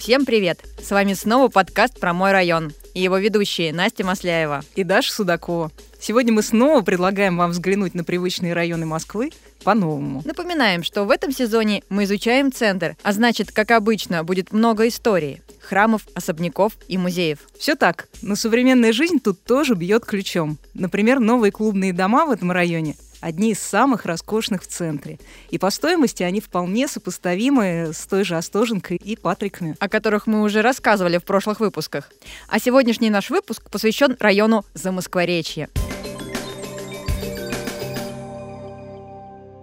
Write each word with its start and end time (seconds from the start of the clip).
Всем 0.00 0.24
привет! 0.24 0.64
С 0.82 0.92
вами 0.92 1.12
снова 1.12 1.48
подкаст 1.48 2.00
про 2.00 2.14
мой 2.14 2.32
район 2.32 2.72
и 2.94 3.02
его 3.02 3.18
ведущие 3.18 3.70
Настя 3.70 4.02
Масляева 4.02 4.64
и 4.74 4.82
Даша 4.82 5.12
Судакова. 5.12 5.70
Сегодня 6.00 6.32
мы 6.32 6.42
снова 6.42 6.80
предлагаем 6.80 7.36
вам 7.36 7.50
взглянуть 7.50 7.92
на 7.92 8.02
привычные 8.02 8.54
районы 8.54 8.86
Москвы 8.86 9.30
по-новому. 9.62 10.22
Напоминаем, 10.24 10.84
что 10.84 11.04
в 11.04 11.10
этом 11.10 11.32
сезоне 11.32 11.82
мы 11.90 12.04
изучаем 12.04 12.50
центр, 12.50 12.96
а 13.02 13.12
значит, 13.12 13.52
как 13.52 13.72
обычно, 13.72 14.24
будет 14.24 14.54
много 14.54 14.88
истории 14.88 15.42
храмов, 15.60 16.06
особняков 16.14 16.78
и 16.88 16.96
музеев. 16.96 17.40
Все 17.58 17.76
так, 17.76 18.08
но 18.22 18.36
современная 18.36 18.94
жизнь 18.94 19.20
тут 19.22 19.44
тоже 19.44 19.74
бьет 19.74 20.06
ключом. 20.06 20.56
Например, 20.72 21.20
новые 21.20 21.52
клубные 21.52 21.92
дома 21.92 22.24
в 22.24 22.30
этом 22.30 22.50
районе 22.50 22.96
одни 23.20 23.52
из 23.52 23.60
самых 23.60 24.04
роскошных 24.06 24.62
в 24.62 24.66
центре. 24.66 25.18
И 25.50 25.58
по 25.58 25.70
стоимости 25.70 26.22
они 26.22 26.40
вполне 26.40 26.88
сопоставимы 26.88 27.90
с 27.92 28.06
той 28.06 28.24
же 28.24 28.36
Остоженкой 28.36 28.96
и 28.96 29.16
Патриками. 29.16 29.76
О 29.78 29.88
которых 29.88 30.26
мы 30.26 30.42
уже 30.42 30.62
рассказывали 30.62 31.18
в 31.18 31.24
прошлых 31.24 31.60
выпусках. 31.60 32.10
А 32.48 32.58
сегодняшний 32.58 33.10
наш 33.10 33.30
выпуск 33.30 33.70
посвящен 33.70 34.16
району 34.18 34.64
Замоскворечье. 34.74 35.68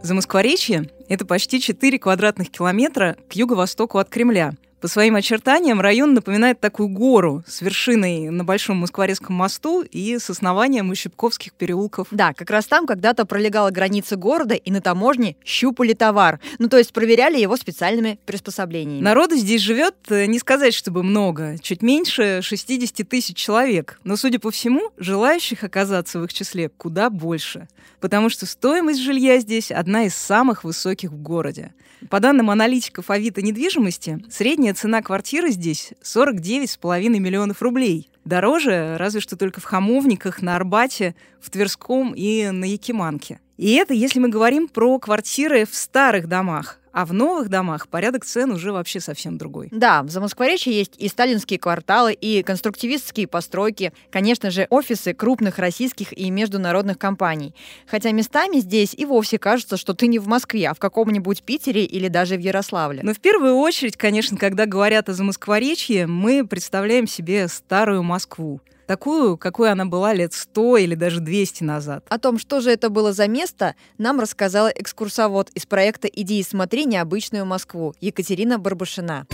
Замоскворечье– 0.02 0.90
это 1.10 1.26
почти 1.26 1.60
4 1.60 2.00
квадратных 2.00 2.50
километра 2.50 3.18
к 3.30 3.34
юго-востоку 3.34 3.98
от 3.98 4.10
Кремля– 4.10 4.54
по 4.80 4.88
своим 4.88 5.16
очертаниям 5.16 5.82
район 5.82 6.14
напоминает 6.14 6.60
такую 6.60 6.90
гору 6.90 7.44
с 7.48 7.62
вершиной 7.62 8.30
на 8.30 8.44
Большом 8.44 8.78
Москворецком 8.78 9.36
мосту 9.36 9.82
и 9.82 10.20
с 10.20 10.30
основанием 10.30 10.92
Ущепковских 10.92 11.54
переулков. 11.54 12.08
Да, 12.12 12.34
как 12.34 12.52
раз 12.52 12.68
там 12.68 12.86
когда-то 12.86 13.26
пролегала 13.26 13.72
граница 13.72 14.18
города, 14.18 14.54
и 14.54 14.70
на 14.70 14.80
таможне 14.80 15.36
щупали 15.44 15.94
товар. 15.94 16.40
Ну, 16.60 16.70
то 16.70 16.78
есть 16.78 16.94
проверяли 16.94 17.40
его 17.40 17.58
специальными 17.58 18.20
приспособлениями. 18.28 19.04
Народу 19.04 19.36
здесь 19.36 19.62
живет, 19.62 19.96
э, 20.10 20.28
не 20.28 20.38
сказать, 20.38 20.76
чтобы 20.76 21.02
много, 21.02 21.58
чуть 21.60 21.82
меньше 21.82 22.42
60 22.44 23.04
тысяч 23.04 23.36
человек. 23.36 24.00
Но, 24.04 24.16
судя 24.16 24.38
по 24.38 24.52
всему, 24.52 24.92
желающих 24.98 25.64
оказаться 25.64 26.20
в 26.20 26.26
их 26.26 26.34
числе 26.34 26.70
куда 26.70 27.10
больше. 27.10 27.68
Потому 28.00 28.30
что 28.30 28.46
стоимость 28.46 29.00
жилья 29.00 29.40
здесь 29.40 29.72
одна 29.72 30.04
из 30.04 30.16
самых 30.16 30.64
высоких 30.64 30.97
в 31.06 31.18
городе. 31.18 31.74
По 32.10 32.20
данным 32.20 32.50
аналитиков 32.50 33.10
Авито 33.10 33.42
недвижимости, 33.42 34.24
средняя 34.30 34.74
цена 34.74 35.02
квартиры 35.02 35.52
здесь 35.52 35.94
49,5 36.04 37.10
миллионов 37.20 37.62
рублей. 37.62 38.10
Дороже 38.26 38.98
разве 38.98 39.22
что 39.22 39.38
только 39.38 39.62
в 39.62 39.64
Хамовниках, 39.64 40.42
на 40.42 40.56
Арбате, 40.56 41.16
в 41.40 41.50
Тверском 41.50 42.14
и 42.16 42.50
на 42.50 42.66
Якиманке. 42.66 43.40
И 43.58 43.74
это 43.74 43.94
если 43.94 44.20
мы 44.20 44.30
говорим 44.30 44.68
про 44.68 45.00
квартиры 45.00 45.66
в 45.66 45.74
старых 45.74 46.28
домах. 46.28 46.80
А 46.98 47.06
в 47.06 47.14
новых 47.14 47.50
домах 47.50 47.90
порядок 47.90 48.26
цен 48.26 48.50
уже 48.50 48.72
вообще 48.72 49.00
совсем 49.00 49.38
другой. 49.38 49.68
Да, 49.70 50.02
в 50.02 50.10
Замоскворечье 50.10 50.74
есть 50.74 50.94
и 50.98 51.08
сталинские 51.08 51.60
кварталы, 51.60 52.12
и 52.12 52.42
конструктивистские 52.42 53.28
постройки, 53.28 53.94
конечно 54.10 54.50
же, 54.50 54.66
офисы 54.72 55.14
крупных 55.14 55.60
российских 55.60 56.12
и 56.12 56.32
международных 56.32 56.98
компаний. 56.98 57.54
Хотя 57.86 58.12
местами 58.14 58.58
здесь 58.58 58.96
и 58.96 59.06
вовсе 59.06 59.38
кажется, 59.38 59.78
что 59.78 59.94
ты 59.94 60.08
не 60.08 60.18
в 60.18 60.28
Москве, 60.28 60.70
а 60.70 60.74
в 60.74 60.80
каком-нибудь 60.80 61.44
Питере 61.44 61.86
или 61.86 62.08
даже 62.08 62.36
в 62.36 62.40
Ярославле. 62.40 63.02
Но 63.04 63.14
в 63.14 63.20
первую 63.20 63.58
очередь, 63.58 63.96
конечно, 63.96 64.36
когда 64.36 64.66
говорят 64.66 65.08
о 65.08 65.14
Замоскворечье, 65.14 66.08
мы 66.08 66.48
представляем 66.48 67.06
себе 67.06 67.48
старую 67.48 68.02
Москву 68.02 68.60
такую, 68.88 69.38
какой 69.38 69.72
она 69.72 69.86
была 69.86 70.14
лет 70.14 70.34
100 70.34 70.78
или 70.78 70.96
даже 70.96 71.20
200 71.20 71.64
назад. 71.64 72.06
О 72.10 72.18
том, 72.18 72.40
что 72.40 72.62
же 72.62 72.72
это 72.72 72.90
было 72.90 73.14
за 73.14 73.28
место, 73.28 73.76
нам 73.98 74.20
рассказала 74.20 74.70
экскурсовод 74.70 75.50
из 75.54 75.66
проекта 75.66 76.08
«Иди 76.08 76.40
и 76.40 76.44
смотри 76.44 76.86
необычную 76.86 77.46
Москву» 77.46 77.94
Екатерина 78.02 78.58
Барбушина. 78.58 79.28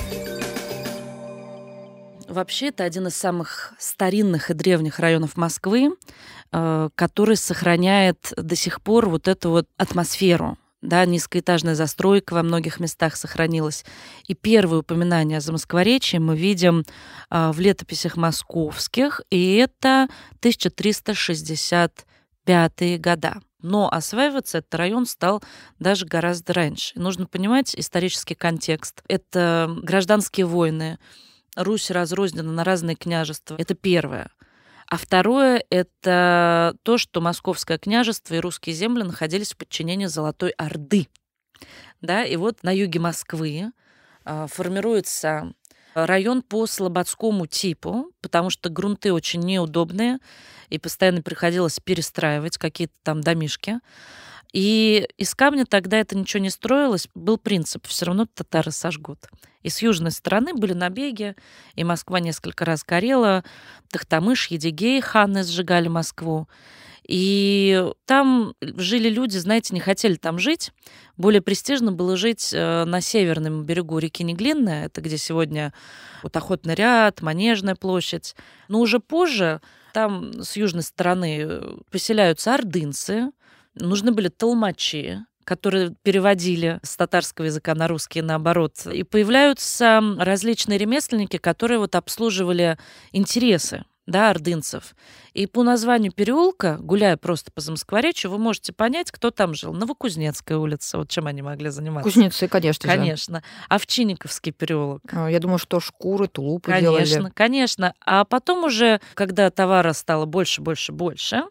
Вообще, 2.28 2.70
это 2.70 2.84
один 2.84 3.08
из 3.08 3.16
самых 3.16 3.74
старинных 3.78 4.50
и 4.50 4.56
древних 4.56 4.98
районов 4.98 5.38
Москвы, 5.38 5.92
э, 6.52 6.90
который 6.96 7.36
сохраняет 7.38 8.34
до 8.36 8.56
сих 8.56 8.82
пор 8.82 9.08
вот 9.08 9.28
эту 9.28 9.52
вот 9.52 9.68
атмосферу 9.78 10.58
да, 10.84 11.06
низкоэтажная 11.06 11.76
застройка 11.76 12.34
во 12.34 12.44
многих 12.44 12.80
местах 12.80 13.16
сохранилась. 13.16 13.86
И 14.28 14.36
первое 14.36 14.80
упоминание 14.80 15.38
о 15.38 15.42
Замоскворечье 15.42 16.20
мы 16.20 16.36
видим 16.36 16.84
а, 17.30 17.54
в 17.54 17.60
летописях 17.60 18.18
московских, 18.18 19.22
и 19.30 19.56
это 19.56 20.08
1365 20.40 23.00
года. 23.00 23.36
Но 23.62 23.90
осваиваться 23.90 24.58
этот 24.58 24.76
район 24.76 25.06
стал 25.06 25.42
даже 25.80 26.06
гораздо 26.06 26.52
раньше. 26.52 27.00
Нужно 27.00 27.28
понимать 27.28 27.74
исторический 27.76 28.36
контекст. 28.36 29.02
Это 29.08 29.74
гражданские 29.82 30.46
войны, 30.46 31.00
Русь 31.56 31.92
разрознена 31.92 32.52
на 32.52 32.64
разные 32.64 32.96
княжества. 32.98 33.56
Это 33.58 33.74
первое. 33.74 34.32
А 34.94 34.98
второе— 34.98 35.64
это 35.72 36.76
то, 36.84 37.00
что 37.00 37.20
Московское 37.20 37.80
княжество 37.80 38.36
и 38.36 38.40
русские 38.40 38.76
земли 38.76 39.02
находились 39.02 39.54
в 39.54 39.58
подчинении 39.58 40.06
Золотой 40.06 40.52
Орды. 40.52 41.08
Да, 42.02 42.24
и 42.24 42.36
вот 42.36 42.62
на 42.62 42.70
юге 42.70 43.00
Москвы 43.00 43.72
а, 44.24 44.46
формируется 44.46 45.52
район 45.96 46.44
по 46.44 46.68
слободскому 46.68 47.48
типу, 47.48 48.12
потому 48.22 48.52
что 48.52 48.70
грунты 48.70 49.12
очень 49.12 49.40
неудобные, 49.40 50.20
и 50.70 50.78
постоянно 50.78 51.24
приходилось 51.24 51.80
перестраивать 51.80 52.60
какие-то 52.60 52.94
там 53.02 53.22
домишки. 53.22 53.80
И 54.54 55.08
из 55.18 55.34
камня 55.34 55.66
тогда 55.66 55.98
это 55.98 56.16
ничего 56.16 56.42
не 56.42 56.52
строилось. 56.52 57.10
Был 57.16 57.38
принцип, 57.38 57.88
все 57.88 58.06
равно 58.06 58.28
татары 58.34 58.72
сожгут. 58.72 59.28
И 59.64 59.70
с 59.70 59.82
южной 59.82 60.12
стороны 60.12 60.54
были 60.54 60.74
набеги, 60.74 61.36
и 61.76 61.84
Москва 61.84 62.20
несколько 62.20 62.64
раз 62.64 62.84
горела. 62.84 63.44
Тахтамыш, 63.90 64.48
Едигей, 64.48 65.02
ханы 65.02 65.44
сжигали 65.44 65.88
Москву. 65.88 66.48
И 67.08 67.84
там 68.06 68.54
жили 68.62 69.10
люди, 69.10 69.38
знаете, 69.38 69.74
не 69.74 69.80
хотели 69.80 70.16
там 70.16 70.40
жить. 70.40 70.72
Более 71.18 71.42
престижно 71.42 71.92
было 71.92 72.16
жить 72.16 72.52
э, 72.54 72.86
на 72.86 73.02
северном 73.02 73.66
берегу 73.66 73.98
реки 73.98 74.24
Неглинная, 74.24 74.86
это 74.86 75.02
где 75.02 75.18
сегодня 75.18 75.74
вот 76.22 76.36
охотный 76.38 76.76
ряд, 76.76 77.22
Манежная 77.22 77.76
площадь. 77.76 78.36
Но 78.70 78.80
уже 78.80 79.00
позже 79.00 79.60
там 79.92 80.42
с 80.42 80.56
южной 80.56 80.84
стороны 80.84 81.40
э, 81.42 81.78
поселяются 81.92 82.54
ордынцы, 82.54 83.32
нужны 83.76 84.12
были 84.12 84.30
толмачи, 84.30 85.20
которые 85.44 85.96
переводили 86.04 86.80
с 86.84 86.96
татарского 86.96 87.46
языка 87.46 87.76
на 87.76 87.88
русский 87.88 88.22
наоборот. 88.22 88.86
И 88.92 89.04
появляются 89.04 90.02
различные 90.18 90.78
ремесленники, 90.78 91.38
которые 91.38 91.80
вот 91.80 91.96
обслуживали 91.96 92.78
интересы 93.12 93.84
да, 94.06 94.30
ордынцев. 94.30 94.96
И 95.34 95.48
по 95.48 95.64
названию 95.64 96.12
переулка, 96.12 96.78
гуляя 96.80 97.16
просто 97.16 97.52
по 97.52 97.62
Замоскворечью, 97.62 98.32
вы 98.32 98.38
можете 98.38 98.74
понять, 98.74 99.12
кто 99.12 99.32
там 99.32 99.54
жил. 99.54 99.74
Новокузнецкая 99.74 100.58
улица, 100.58 100.98
вот 100.98 101.10
чем 101.10 101.28
они 101.28 101.42
могли 101.42 101.70
заниматься. 101.70 102.10
Кузнецы, 102.10 102.48
конечно 102.48 102.88
Конечно. 102.88 103.40
Же. 103.40 103.46
Овчинниковский 103.70 104.52
переулок. 104.52 105.02
А, 105.12 105.28
я 105.30 105.40
думаю, 105.40 105.58
что 105.58 105.80
шкуры, 105.80 106.28
тулупы 106.28 106.72
конечно, 106.72 106.92
делали. 106.92 107.06
Конечно, 107.06 107.32
конечно. 107.32 107.94
А 108.06 108.26
потом 108.26 108.66
уже, 108.66 109.00
когда 109.14 109.50
товара 109.50 109.94
стало 109.94 110.26
больше, 110.26 110.62
больше, 110.62 110.92
больше, 110.92 111.44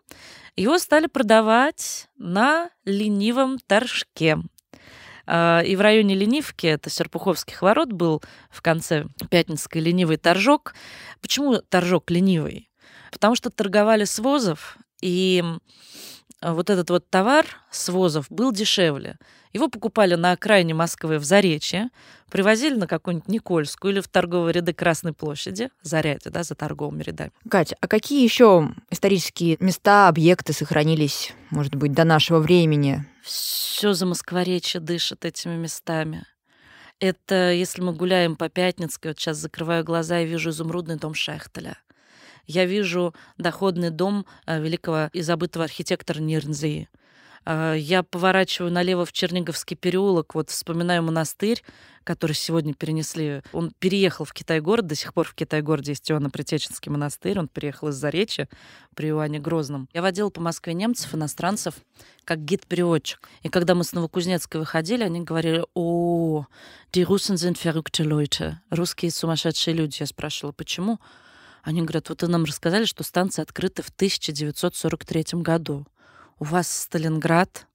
его 0.56 0.78
стали 0.78 1.06
продавать 1.06 2.08
на 2.18 2.68
ленивом 2.84 3.58
торжке. 3.66 4.38
А, 5.26 5.60
и 5.60 5.76
в 5.76 5.80
районе 5.80 6.14
Ленивки, 6.14 6.66
это 6.66 6.90
Серпуховских 6.90 7.62
ворот, 7.62 7.92
был 7.92 8.22
в 8.50 8.62
конце 8.62 9.06
Пятницкой 9.30 9.82
ленивый 9.82 10.16
торжок. 10.16 10.74
Почему 11.20 11.60
торжок 11.68 12.10
ленивый? 12.10 12.70
Потому 13.10 13.34
что 13.36 13.50
торговали 13.50 14.04
с 14.04 14.18
возов, 14.18 14.78
и 15.00 15.44
вот 16.40 16.70
этот 16.70 16.90
вот 16.90 17.08
товар 17.08 17.46
с 17.70 17.88
возов 17.88 18.26
был 18.30 18.52
дешевле. 18.52 19.16
Его 19.52 19.68
покупали 19.68 20.14
на 20.14 20.32
окраине 20.32 20.72
Москвы 20.72 21.18
в 21.18 21.24
Заречье, 21.24 21.90
привозили 22.30 22.74
на 22.74 22.86
какую-нибудь 22.86 23.28
Никольскую 23.28 23.92
или 23.92 24.00
в 24.00 24.08
торговые 24.08 24.54
ряды 24.54 24.72
Красной 24.72 25.12
площади, 25.12 25.68
Зарядье, 25.82 26.30
да, 26.32 26.42
за 26.42 26.54
торговыми 26.54 27.02
рядами. 27.02 27.32
Катя, 27.48 27.76
а 27.80 27.86
какие 27.86 28.24
еще 28.24 28.72
исторические 28.90 29.58
места, 29.60 30.08
объекты 30.08 30.54
сохранились, 30.54 31.34
может 31.50 31.74
быть, 31.74 31.92
до 31.92 32.04
нашего 32.04 32.38
времени? 32.38 33.04
Все 33.22 33.92
за 33.92 34.04
Москворечье 34.04 34.80
дышит 34.80 35.24
этими 35.24 35.54
местами. 35.54 36.26
Это 36.98 37.52
если 37.52 37.80
мы 37.80 37.92
гуляем 37.92 38.36
по 38.36 38.48
Пятницкой, 38.48 39.12
вот 39.12 39.18
сейчас 39.18 39.36
закрываю 39.38 39.84
глаза 39.84 40.20
и 40.20 40.26
вижу 40.26 40.50
изумрудный 40.50 40.96
дом 40.96 41.14
Шехтеля. 41.14 41.78
Я 42.46 42.64
вижу 42.64 43.14
доходный 43.38 43.90
дом 43.90 44.26
э, 44.46 44.60
великого 44.60 45.08
и 45.12 45.22
забытого 45.22 45.64
архитектора 45.64 46.18
Нирнзии. 46.18 46.88
А, 47.44 47.74
я 47.74 48.02
поворачиваю 48.02 48.72
налево 48.72 49.04
в 49.04 49.12
Черниговский 49.12 49.76
переулок, 49.76 50.34
вот 50.34 50.50
вспоминаю 50.50 51.02
монастырь, 51.02 51.62
который 52.04 52.32
сегодня 52.32 52.74
перенесли. 52.74 53.42
Он 53.52 53.72
переехал 53.78 54.24
в 54.24 54.32
Китай-город, 54.32 54.86
до 54.86 54.94
сих 54.94 55.14
пор 55.14 55.26
в 55.26 55.34
Китай-городе 55.34 55.92
есть 55.92 56.10
Иоанно-Притеченский 56.10 56.90
монастырь, 56.90 57.38
он 57.38 57.48
переехал 57.48 57.88
из 57.88 57.94
Заречья 57.94 58.48
при 58.94 59.08
Иоанне 59.08 59.38
Грозном. 59.38 59.88
Я 59.92 60.02
водила 60.02 60.30
по 60.30 60.40
Москве 60.40 60.74
немцев, 60.74 61.14
иностранцев, 61.14 61.74
как 62.24 62.44
гид-переводчик. 62.44 63.28
И 63.42 63.48
когда 63.48 63.74
мы 63.74 63.84
с 63.84 63.92
Новокузнецкой 63.92 64.60
выходили, 64.60 65.02
они 65.02 65.22
говорили, 65.22 65.64
о, 65.74 66.46
die 66.92 67.04
Russen 67.04 67.36
sind 67.36 67.56
verrückte 67.56 68.04
Leute. 68.04 68.54
Русские 68.70 69.10
сумасшедшие 69.10 69.74
люди. 69.74 69.98
Я 70.00 70.06
спрашивала, 70.06 70.52
почему? 70.52 70.98
Они 71.62 71.80
говорят, 71.82 72.08
вот 72.08 72.22
вы 72.22 72.28
нам 72.28 72.44
рассказали, 72.44 72.84
что 72.84 73.04
станция 73.04 73.44
открыта 73.44 73.82
в 73.82 73.88
1943 73.90 75.40
году. 75.42 75.86
У 76.42 76.44
вас 76.44 76.68
Сталинград, 76.68 77.68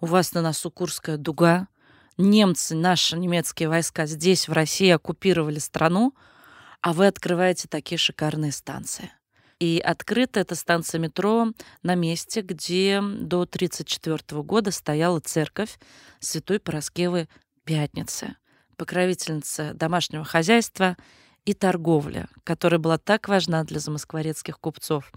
у 0.00 0.06
вас 0.06 0.32
на 0.32 0.40
носу 0.40 0.70
Курская 0.70 1.18
дуга, 1.18 1.68
немцы, 2.16 2.74
наши 2.74 3.18
немецкие 3.18 3.68
войска 3.68 4.06
здесь, 4.06 4.48
в 4.48 4.52
России, 4.54 4.88
оккупировали 4.88 5.58
страну, 5.58 6.14
а 6.80 6.94
вы 6.94 7.06
открываете 7.06 7.68
такие 7.68 7.98
шикарные 7.98 8.50
станции. 8.50 9.12
И 9.58 9.78
открыта 9.78 10.40
эта 10.40 10.54
станция 10.54 11.00
метро 11.00 11.52
на 11.82 11.96
месте, 11.96 12.40
где 12.40 13.02
до 13.02 13.42
1934 13.42 14.40
года 14.40 14.70
стояла 14.70 15.20
церковь 15.20 15.78
Святой 16.18 16.60
Пороскевы 16.60 17.28
Пятницы, 17.64 18.36
покровительница 18.78 19.74
домашнего 19.74 20.24
хозяйства 20.24 20.96
и 21.44 21.54
торговля, 21.54 22.28
которая 22.44 22.78
была 22.78 22.98
так 22.98 23.28
важна 23.28 23.64
для 23.64 23.80
замоскворецких 23.80 24.58
купцов. 24.58 25.10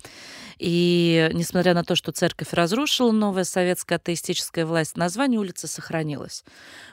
И 0.57 1.29
несмотря 1.33 1.73
на 1.73 1.83
то, 1.83 1.95
что 1.95 2.11
церковь 2.11 2.53
разрушила 2.53 3.11
новая 3.11 3.43
советская 3.43 3.97
атеистическая 3.97 4.65
власть, 4.65 4.95
название 4.95 5.39
улицы 5.39 5.67
сохранилось. 5.67 6.43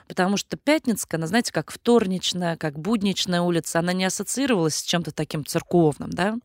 Потому 0.07 0.37
что 0.37 0.57
Пятницкая, 0.57 1.19
она, 1.19 1.27
знаете, 1.27 1.53
как 1.53 1.71
вторничная, 1.71 2.57
как 2.57 2.77
будничная 2.79 3.41
улица, 3.41 3.79
она 3.79 3.93
не 3.93 4.05
ассоциировалась 4.05 4.75
с 4.75 4.83
чем-то 4.83 5.11
таким 5.11 5.45
церковным, 5.45 6.09
да? 6.09 6.35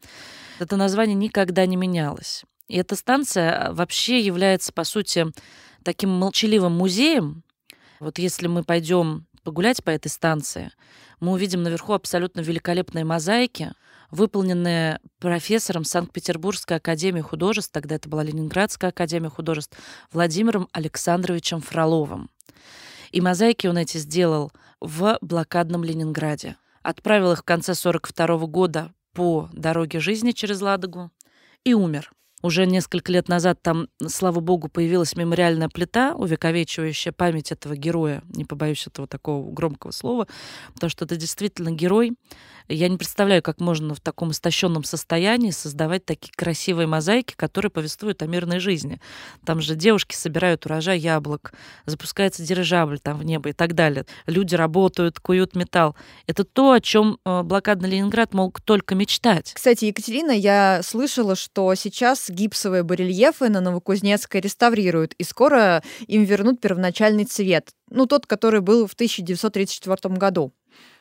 Это 0.58 0.76
название 0.76 1.14
никогда 1.14 1.66
не 1.66 1.76
менялось. 1.76 2.44
И 2.68 2.76
эта 2.76 2.96
станция 2.96 3.72
вообще 3.72 4.20
является, 4.20 4.72
по 4.72 4.84
сути, 4.84 5.26
таким 5.82 6.10
молчаливым 6.10 6.72
музеем. 6.72 7.42
Вот 8.00 8.18
если 8.18 8.46
мы 8.46 8.64
пойдем 8.64 9.26
погулять 9.44 9.84
по 9.84 9.90
этой 9.90 10.08
станции, 10.08 10.72
мы 11.20 11.32
увидим 11.32 11.62
наверху 11.62 11.92
абсолютно 11.92 12.40
великолепные 12.40 13.04
мозаики, 13.04 13.72
выполненные 14.10 15.00
профессором 15.20 15.84
Санкт-Петербургской 15.84 16.78
академии 16.78 17.20
художеств, 17.20 17.72
тогда 17.72 17.96
это 17.96 18.08
была 18.08 18.22
Ленинградская 18.22 18.90
академия 18.90 19.28
художеств, 19.28 19.76
Владимиром 20.12 20.68
Александровичем 20.72 21.60
Фроловым. 21.60 22.30
И 23.12 23.20
мозаики 23.20 23.66
он 23.66 23.78
эти 23.78 23.98
сделал 23.98 24.50
в 24.80 25.18
блокадном 25.20 25.84
Ленинграде. 25.84 26.56
Отправил 26.82 27.32
их 27.32 27.40
в 27.40 27.44
конце 27.44 27.72
1942 27.72 28.46
года 28.48 28.92
по 29.12 29.48
дороге 29.52 30.00
жизни 30.00 30.32
через 30.32 30.60
Ладогу 30.60 31.10
и 31.62 31.74
умер. 31.74 32.12
Уже 32.44 32.66
несколько 32.66 33.10
лет 33.10 33.28
назад 33.28 33.62
там, 33.62 33.88
слава 34.06 34.40
богу, 34.40 34.68
появилась 34.68 35.16
мемориальная 35.16 35.70
плита, 35.70 36.14
увековечивающая 36.14 37.10
память 37.10 37.50
этого 37.50 37.74
героя. 37.74 38.22
Не 38.28 38.44
побоюсь 38.44 38.86
этого 38.86 39.08
такого 39.08 39.50
громкого 39.50 39.92
слова, 39.92 40.28
потому 40.74 40.90
что 40.90 41.06
это 41.06 41.16
действительно 41.16 41.70
герой. 41.70 42.12
Я 42.68 42.88
не 42.88 42.96
представляю, 42.98 43.42
как 43.42 43.60
можно 43.60 43.94
в 43.94 44.00
таком 44.00 44.30
истощенном 44.30 44.84
состоянии 44.84 45.50
создавать 45.50 46.04
такие 46.04 46.32
красивые 46.34 46.86
мозаики, 46.86 47.34
которые 47.34 47.70
повествуют 47.70 48.22
о 48.22 48.26
мирной 48.26 48.58
жизни. 48.58 49.00
Там 49.44 49.60
же 49.60 49.74
девушки 49.74 50.14
собирают 50.14 50.66
урожай 50.66 50.98
яблок, 50.98 51.52
запускается 51.86 52.42
дирижабль 52.42 52.98
там 52.98 53.18
в 53.18 53.24
небо 53.24 53.50
и 53.50 53.52
так 53.52 53.74
далее. 53.74 54.06
Люди 54.26 54.54
работают, 54.54 55.20
куют 55.20 55.56
металл. 55.56 55.94
Это 56.26 56.44
то, 56.44 56.72
о 56.72 56.80
чем 56.80 57.18
э, 57.24 57.42
блокадный 57.42 57.90
Ленинград 57.90 58.32
мог 58.32 58.60
только 58.62 58.94
мечтать. 58.94 59.52
Кстати, 59.54 59.86
Екатерина, 59.86 60.30
я 60.30 60.80
слышала, 60.82 61.36
что 61.36 61.74
сейчас 61.74 62.30
гипсовые 62.34 62.82
барельефы 62.82 63.48
на 63.48 63.60
Новокузнецкой 63.60 64.40
реставрируют, 64.42 65.14
и 65.14 65.24
скоро 65.24 65.82
им 66.06 66.24
вернут 66.24 66.60
первоначальный 66.60 67.24
цвет, 67.24 67.70
ну, 67.88 68.06
тот, 68.06 68.26
который 68.26 68.60
был 68.60 68.86
в 68.86 68.92
1934 68.92 70.14
году. 70.16 70.52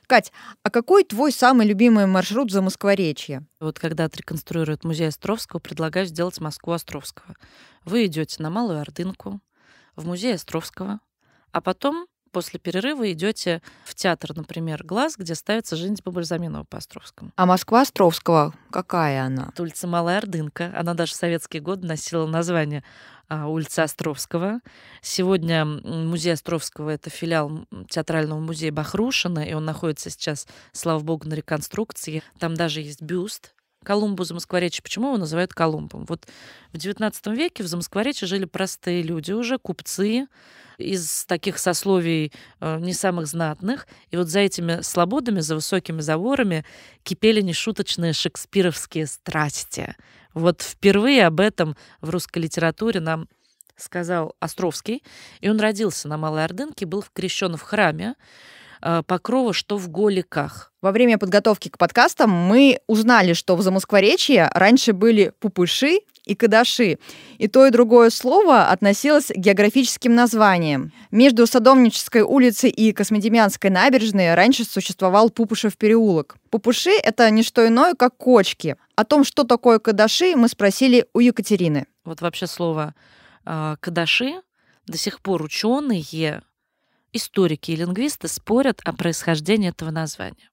Кать, 0.08 0.32
а 0.64 0.70
какой 0.70 1.04
твой 1.06 1.32
самый 1.32 1.66
любимый 1.66 2.06
маршрут 2.06 2.52
за 2.52 2.62
Москворечье? 2.62 3.46
Вот 3.60 3.80
когда 3.80 4.06
отреконструируют 4.06 4.84
музей 4.84 5.08
Островского, 5.08 5.60
предлагаю 5.60 6.06
сделать 6.06 6.40
Москву 6.40 6.74
Островского. 6.74 7.36
Вы 7.86 8.06
идете 8.06 8.44
на 8.44 8.50
Малую 8.50 8.80
Ордынку, 8.80 9.40
в 9.96 10.06
музей 10.06 10.36
Островского, 10.36 11.00
а 11.52 11.62
потом 11.62 12.08
после 12.34 12.60
перерыва 12.60 13.10
идете 13.14 13.62
в 13.86 13.96
театр, 13.96 14.36
например, 14.36 14.84
«Глаз», 14.84 15.16
где 15.18 15.36
ставится 15.36 15.78
«Женитьба 15.78 16.12
Бальзаминова» 16.12 16.66
по 16.66 16.78
Островскому. 16.78 17.32
А 17.38 17.46
Москва 17.46 17.82
Островского, 17.82 18.54
какая 18.72 19.24
она? 19.24 19.50
Это 19.54 19.62
улица 19.62 19.88
Малая 19.88 20.18
Ордынка. 20.18 20.74
Она 20.76 20.96
даже 20.96 21.14
в 21.14 21.16
советские 21.16 21.62
годы 21.62 21.88
носила 21.88 22.26
название 22.26 22.84
а, 23.30 23.48
улица 23.48 23.84
Островского. 23.84 24.60
Сегодня 25.02 25.64
музей 25.64 26.34
Островского— 26.34 26.90
это 26.92 27.10
филиал 27.10 27.66
театрального 27.90 28.40
музея 28.40 28.72
Бахрушина, 28.72 29.40
и 29.40 29.54
он 29.54 29.64
находится 29.64 30.10
сейчас, 30.10 30.48
слава 30.72 31.00
богу, 31.00 31.30
на 31.30 31.36
реконструкции. 31.36 32.24
Там 32.40 32.56
даже 32.56 32.82
есть 32.82 33.02
бюст 33.02 33.54
Колумбу 33.84 34.24
Замоскворечье. 34.24 34.82
Почему 34.82 35.08
его 35.08 35.18
называют 35.18 35.54
Колумбом? 35.54 36.06
Вот 36.06 36.28
в 36.72 36.78
XIX 36.78 37.14
веке 37.36 37.64
в 37.64 37.68
Замоскворечье 37.68 38.28
жили 38.28 38.46
простые 38.46 39.04
люди 39.04 39.32
уже, 39.32 39.58
купцы, 39.58 40.28
из 40.78 41.26
таких 41.26 41.60
сословий 41.60 42.32
э, 42.60 42.80
не 42.80 42.94
самых 42.94 43.28
знатных. 43.28 43.88
И 44.12 44.18
вот 44.18 44.28
за 44.28 44.40
этими 44.40 44.82
слободами, 44.82 45.40
за 45.40 45.56
высокими 45.56 46.02
заворами 46.02 46.66
кипели 47.04 47.42
нешуточные 47.42 48.14
шекспировские 48.14 49.08
страсти. 49.08 49.96
Вот 50.34 50.62
впервые 50.62 51.28
об 51.28 51.40
этом 51.40 51.76
в 52.02 52.10
русской 52.10 52.40
литературе 52.40 53.00
нам 53.00 53.28
сказал 53.76 54.36
Островский. 54.40 55.04
И 55.42 55.50
он 55.50 55.60
родился 55.60 56.08
на 56.08 56.18
Малой 56.18 56.44
Ордынке, 56.44 56.86
был 56.86 57.04
крещен 57.14 57.56
в 57.56 57.62
храме 57.62 58.16
Покрова, 59.08 59.54
что 59.54 59.78
в 59.78 59.90
Голиках. 59.90 60.74
Во 60.82 60.92
время 60.92 61.18
подготовки 61.18 61.70
к 61.70 61.78
подкастам 61.78 62.30
мы 62.30 62.80
узнали, 62.88 63.34
что 63.34 63.56
в 63.56 63.62
Замоскворечье 63.62 64.52
раньше 64.54 64.92
были 64.92 65.32
пупыши 65.40 66.02
и 66.26 66.36
кадаши. 66.36 66.98
И 67.38 67.48
то, 67.48 67.66
и 67.66 67.72
другое 67.72 68.10
слово 68.10 68.70
относилось 68.70 69.28
к 69.28 69.36
географическим 69.36 70.16
названиям. 70.16 70.92
Между 71.12 71.48
Садовнической 71.48 72.22
улицей 72.22 72.70
и 72.70 72.92
Космодемьянской 72.92 73.70
набережной 73.70 74.34
раньше 74.34 74.66
существовал 74.66 75.30
Пупушев 75.30 75.78
переулок. 75.78 76.36
Пупуши— 76.50 76.92
это 77.04 77.30
не 77.30 77.44
что 77.44 77.66
иное, 77.68 77.94
как 77.94 78.18
кочки. 78.18 78.76
О 78.96 79.06
том, 79.06 79.24
что 79.24 79.44
такое 79.44 79.80
кадаши, 79.80 80.36
мы 80.36 80.48
спросили 80.48 81.06
у 81.14 81.20
Екатерины. 81.20 81.88
Вот 82.06 82.22
вообще 82.22 82.48
слово 82.48 82.94
э, 83.46 83.76
кадаши 83.80 84.42
до 84.86 84.98
сих 84.98 85.22
пор 85.22 85.42
ученые, 85.42 86.44
историки 87.14 87.72
и 87.72 87.76
лингвисты 87.76 88.28
спорят 88.28 88.82
о 88.84 88.94
происхождении 88.94 89.70
этого 89.70 89.92
названия. 89.92 90.50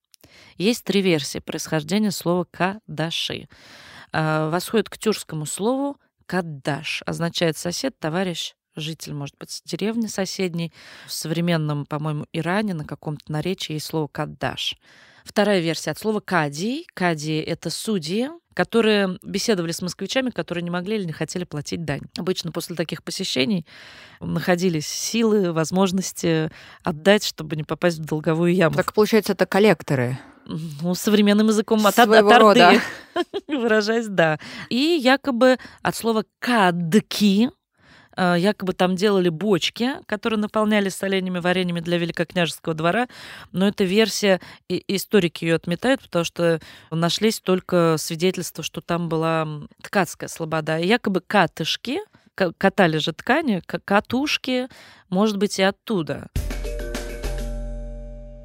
Есть 0.57 0.85
три 0.85 1.01
версии 1.01 1.39
происхождения 1.39 2.11
слова 2.11 2.47
кадаши. 2.51 3.49
А, 4.13 4.51
восходит 4.51 4.89
к 4.89 4.99
тюркскому 4.99 5.47
слову 5.47 5.97
«каддаш», 6.27 7.03
означает 7.07 7.57
сосед, 7.57 7.99
товарищ, 7.99 8.55
житель, 8.77 9.15
может 9.15 9.37
быть, 9.39 9.63
деревни 9.65 10.07
соседней. 10.07 10.73
В 11.07 11.13
современном, 11.13 11.87
по-моему, 11.87 12.27
Иране 12.33 12.75
на 12.75 12.85
каком-то 12.85 13.31
наречии 13.33 13.75
есть 13.75 13.87
слово 13.87 14.09
«каддаш». 14.09 14.77
Вторая 15.25 15.61
версия 15.61 15.91
от 15.91 15.99
слова 15.99 16.21
«кади». 16.21 16.87
«Кади»— 16.95 17.39
это 17.47 17.71
судьи, 17.71 18.29
которые 18.55 19.19
беседовали 19.23 19.73
с 19.73 19.81
москвичами, 19.81 20.31
которые 20.31 20.63
не 20.63 20.71
могли 20.71 20.97
или 20.97 21.05
не 21.05 21.13
хотели 21.13 21.45
платить 21.45 21.85
дань. 21.85 22.03
Обычно 22.19 22.53
после 22.53 22.77
таких 22.77 23.03
посещений 23.03 23.67
находились 24.21 24.87
силы, 24.87 25.53
возможности 25.53 26.51
отдать, 26.83 27.25
чтобы 27.25 27.57
не 27.57 27.65
попасть 27.65 27.99
в 27.99 28.05
долговую 28.05 28.55
яму. 28.55 28.77
Так 28.77 28.93
получается, 28.93 29.33
это 29.33 29.47
коллекторы 29.47 30.19
ну, 30.47 30.95
современным 30.95 31.49
языком 31.49 31.87
от, 31.87 31.99
от, 31.99 32.09
орды, 32.09 32.81
выражаясь, 33.49 34.09
да. 34.09 34.39
И 34.69 34.99
якобы 35.03 35.59
от 35.83 35.95
слова 35.95 36.25
«кадки», 36.39 37.51
якобы 38.17 38.73
там 38.73 38.97
делали 38.97 39.29
бочки, 39.29 39.93
которые 40.07 40.39
наполнялись 40.39 40.95
соленьями, 40.95 41.39
вареньями 41.39 41.81
для 41.81 41.99
великокняжеского 41.99 42.75
двора, 42.75 43.09
но 43.53 43.69
эта 43.69 43.85
версия, 43.85 44.41
и 44.69 44.83
историки 44.89 45.45
ее 45.45 45.55
отметают, 45.55 46.03
потому 46.03 46.25
что 46.25 46.61
нашлись 46.91 47.41
только 47.41 47.97
свидетельства, 47.99 48.65
что 48.65 48.81
там 48.81 49.09
была 49.09 49.47
ткацкая 49.83 50.29
слобода. 50.29 50.79
И 50.79 50.87
якобы 50.87 51.21
катышки, 51.21 52.01
катали 52.35 52.99
же 52.99 53.13
ткани, 53.13 53.63
катушки, 53.67 54.69
может 55.09 55.37
быть, 55.37 55.59
и 55.59 55.63
оттуда. 55.63 56.29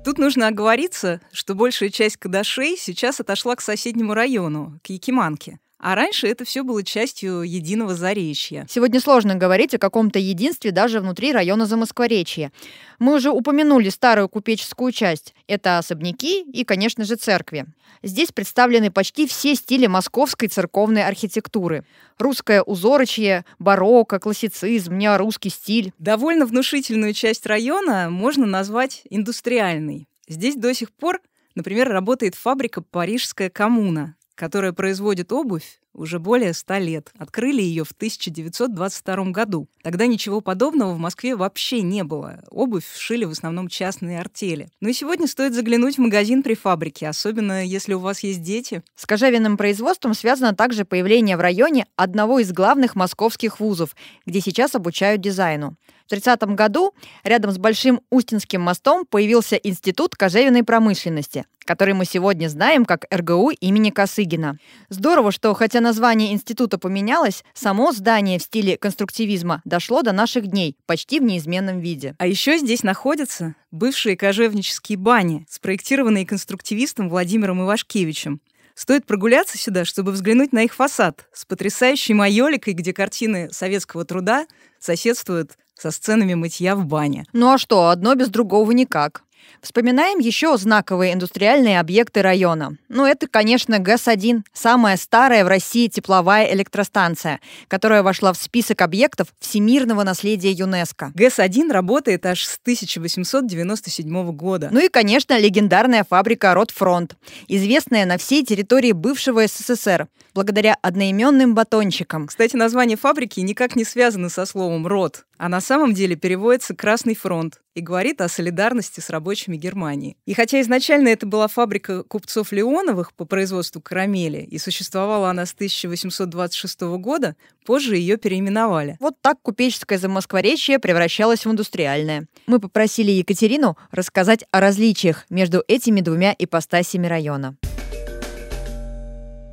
Тут 0.05 0.19
нужно 0.19 0.49
оговориться, 0.49 1.19
что 1.31 1.55
большая 1.55 1.89
часть 1.89 2.17
кадашей 2.17 2.77
сейчас 2.77 3.19
отошла 3.19 3.55
к 3.55 3.61
соседнему 3.61 4.13
району, 4.13 4.79
к 4.83 4.89
Якиманке. 4.89 5.59
А 5.85 5.93
раньше 5.93 6.25
это 6.27 6.45
все 6.45 6.63
было 6.63 6.81
частью 6.81 7.43
единого 7.43 7.93
Заречья. 7.93 8.65
Сегодня 8.67 8.99
сложно 8.99 9.35
говорить 9.35 9.75
о 9.75 9.77
каком-то 9.77 10.17
единстве 10.17 10.71
даже 10.71 10.99
внутри 10.99 11.31
района 11.31 11.67
Замоскворечья. 11.67 12.51
Мы 12.97 13.13
уже 13.13 13.29
упомянули 13.29 13.89
старую 13.89 14.27
купеческую 14.27 14.91
часть. 14.91 15.35
Это 15.45 15.77
особняки 15.77 16.41
и, 16.41 16.63
конечно 16.63 17.05
же, 17.05 17.17
церкви. 17.17 17.67
Здесь 18.01 18.31
представлены 18.31 18.89
почти 18.89 19.27
все 19.27 19.53
стили 19.53 19.85
московской 19.85 20.47
церковной 20.47 21.05
архитектуры. 21.05 21.85
Русское 22.17 22.63
узорочье, 22.63 23.45
барокко, 23.59 24.17
классицизм, 24.17 24.97
неорусский 24.97 25.51
стиль. 25.51 25.93
Довольно 25.99 26.47
внушительную 26.47 27.13
часть 27.13 27.45
района 27.45 28.09
можно 28.09 28.47
назвать 28.47 29.03
индустриальной. 29.11 30.07
Здесь 30.27 30.55
до 30.55 30.73
сих 30.73 30.91
пор, 30.91 31.21
например, 31.53 31.89
работает 31.89 32.33
фабрика 32.33 32.81
«Парижская 32.81 33.51
коммуна», 33.51 34.15
которая 34.35 34.73
производит 34.73 35.31
обувь 35.31 35.79
уже 35.95 36.19
более 36.19 36.53
ста 36.53 36.79
лет. 36.79 37.11
Открыли 37.17 37.61
ее 37.61 37.83
в 37.83 37.91
1922 37.91 39.31
году. 39.31 39.67
Тогда 39.81 40.05
ничего 40.05 40.41
подобного 40.41 40.93
в 40.93 40.97
Москве 40.97 41.35
вообще 41.35 41.81
не 41.81 42.03
было. 42.03 42.43
Обувь 42.49 42.85
шили 42.95 43.25
в 43.25 43.31
основном 43.31 43.67
частные 43.67 44.19
артели. 44.19 44.69
Но 44.81 44.89
и 44.89 44.93
сегодня 44.93 45.27
стоит 45.27 45.53
заглянуть 45.53 45.95
в 45.95 46.01
магазин 46.01 46.43
при 46.43 46.55
фабрике, 46.55 47.07
особенно 47.07 47.65
если 47.65 47.93
у 47.93 47.99
вас 47.99 48.19
есть 48.21 48.41
дети. 48.41 48.83
С 48.95 49.05
кожевенным 49.05 49.57
производством 49.57 50.13
связано 50.13 50.53
также 50.53 50.85
появление 50.85 51.37
в 51.37 51.41
районе 51.41 51.87
одного 51.95 52.39
из 52.39 52.51
главных 52.51 52.95
московских 52.95 53.59
вузов, 53.59 53.95
где 54.25 54.41
сейчас 54.41 54.75
обучают 54.75 55.21
дизайну. 55.21 55.75
В 56.05 56.09
30 56.09 56.39
году 56.53 56.93
рядом 57.23 57.51
с 57.51 57.57
Большим 57.57 57.99
Устинским 58.11 58.61
мостом 58.61 59.07
появился 59.09 59.55
Институт 59.55 60.15
кожевенной 60.15 60.63
промышленности, 60.63 61.45
который 61.65 61.95
мы 61.95 62.05
сегодня 62.05 62.47
знаем 62.47 62.85
как 62.85 63.05
РГУ 63.11 63.49
имени 63.59 63.89
Косыгина. 63.89 64.59
Здорово, 64.89 65.31
что 65.31 65.51
хотя 65.55 65.81
название 65.85 66.33
института 66.33 66.79
поменялось, 66.79 67.43
само 67.53 67.91
здание 67.91 68.39
в 68.39 68.41
стиле 68.41 68.75
конструктивизма 68.75 69.61
дошло 69.65 70.01
до 70.01 70.13
наших 70.13 70.47
дней 70.47 70.75
почти 70.87 71.19
в 71.19 71.23
неизменном 71.23 71.79
виде. 71.79 72.15
А 72.17 72.25
еще 72.25 72.57
здесь 72.57 72.81
находятся 72.81 73.55
бывшие 73.69 74.17
кожевнические 74.17 74.97
бани, 74.97 75.45
спроектированные 75.47 76.25
конструктивистом 76.25 77.07
Владимиром 77.07 77.61
Ивашкевичем. 77.61 78.41
Стоит 78.73 79.05
прогуляться 79.05 79.59
сюда, 79.59 79.85
чтобы 79.85 80.11
взглянуть 80.11 80.53
на 80.53 80.63
их 80.63 80.73
фасад 80.73 81.29
с 81.31 81.45
потрясающей 81.45 82.15
майоликой, 82.15 82.73
где 82.73 82.91
картины 82.91 83.49
советского 83.51 84.05
труда 84.05 84.47
соседствуют 84.79 85.51
со 85.75 85.91
сценами 85.91 86.33
мытья 86.33 86.75
в 86.75 86.85
бане. 86.85 87.25
Ну 87.31 87.53
а 87.53 87.57
что, 87.59 87.89
одно 87.89 88.15
без 88.15 88.29
другого 88.29 88.71
никак. 88.71 89.23
Вспоминаем 89.61 90.19
еще 90.19 90.55
знаковые 90.57 91.13
индустриальные 91.13 91.79
объекты 91.79 92.21
района. 92.21 92.77
Ну, 92.87 93.05
это, 93.05 93.27
конечно, 93.27 93.79
ГЭС-1, 93.79 94.43
самая 94.53 94.97
старая 94.97 95.43
в 95.43 95.47
России 95.47 95.87
тепловая 95.87 96.53
электростанция, 96.53 97.39
которая 97.67 98.03
вошла 98.03 98.31
в 98.33 98.37
список 98.37 98.81
объектов 98.81 99.29
всемирного 99.39 100.03
наследия 100.03 100.51
ЮНЕСКо. 100.51 101.11
ГЭС-1 101.15 101.71
работает 101.71 102.25
аж 102.25 102.45
с 102.45 102.59
1897 102.61 104.31
года. 104.31 104.69
Ну 104.71 104.79
и, 104.79 104.89
конечно, 104.89 105.37
легендарная 105.37 106.05
фабрика 106.07 106.53
«Ротфронт», 106.53 107.15
известная 107.47 108.05
на 108.05 108.17
всей 108.17 108.45
территории 108.45 108.91
бывшего 108.91 109.47
СССР, 109.47 110.07
благодаря 110.33 110.77
одноименным 110.81 111.55
батончикам. 111.55 112.27
Кстати, 112.27 112.55
название 112.55 112.97
фабрики 112.97 113.39
никак 113.39 113.75
не 113.75 113.85
связано 113.85 114.29
со 114.29 114.45
словом 114.45 114.85
«рот», 114.85 115.25
а 115.37 115.49
на 115.49 115.61
самом 115.61 115.93
деле 115.93 116.15
переводится 116.15 116.75
«Красный 116.75 117.15
фронт» 117.15 117.61
и 117.73 117.81
говорит 117.81 118.21
о 118.21 118.29
солидарности 118.29 118.99
с 118.99 119.09
рабочими 119.09 119.57
Германии. 119.57 120.17
И 120.25 120.33
хотя 120.33 120.61
изначально 120.61 121.09
это 121.09 121.25
была 121.25 121.47
фабрика 121.47 122.03
купцов 122.03 122.51
Леоновых 122.51 123.13
по 123.13 123.25
производству 123.25 123.81
карамели, 123.81 124.39
и 124.39 124.57
существовала 124.57 125.29
она 125.29 125.45
с 125.45 125.53
1826 125.53 126.81
года, 126.97 127.35
позже 127.65 127.97
ее 127.97 128.17
переименовали. 128.17 128.97
Вот 128.99 129.15
так 129.21 129.41
купеческое 129.41 129.97
замоскворечье 129.97 130.79
превращалось 130.79 131.45
в 131.45 131.51
индустриальное. 131.51 132.27
Мы 132.47 132.59
попросили 132.59 133.11
Екатерину 133.11 133.77
рассказать 133.91 134.45
о 134.51 134.59
различиях 134.59 135.25
между 135.29 135.63
этими 135.67 136.01
двумя 136.01 136.33
ипостасями 136.37 137.07
района. 137.07 137.55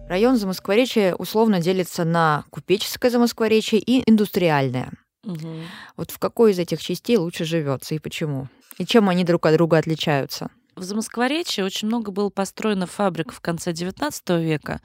Район 0.08 0.36
Замоскворечья 0.36 1.14
условно 1.14 1.58
делится 1.58 2.04
на 2.04 2.44
купеческое 2.50 3.10
Замоскворечье 3.10 3.78
и 3.78 4.02
индустриальное. 4.08 4.92
Угу. 5.24 5.48
Вот 5.96 6.10
в 6.10 6.18
какой 6.18 6.52
из 6.52 6.58
этих 6.58 6.80
частей 6.82 7.16
лучше 7.16 7.44
живется 7.44 7.94
и 7.94 7.98
почему? 7.98 8.48
И 8.78 8.86
чем 8.86 9.08
они 9.08 9.24
друг 9.24 9.46
от 9.46 9.54
друга 9.54 9.78
отличаются? 9.78 10.50
В 10.74 10.82
Замоскворечье 10.82 11.64
очень 11.64 11.88
много 11.88 12.10
было 12.10 12.30
построено 12.30 12.86
фабрик 12.86 13.32
в 13.32 13.40
конце 13.40 13.72
XIX 13.72 14.42
века 14.42 14.80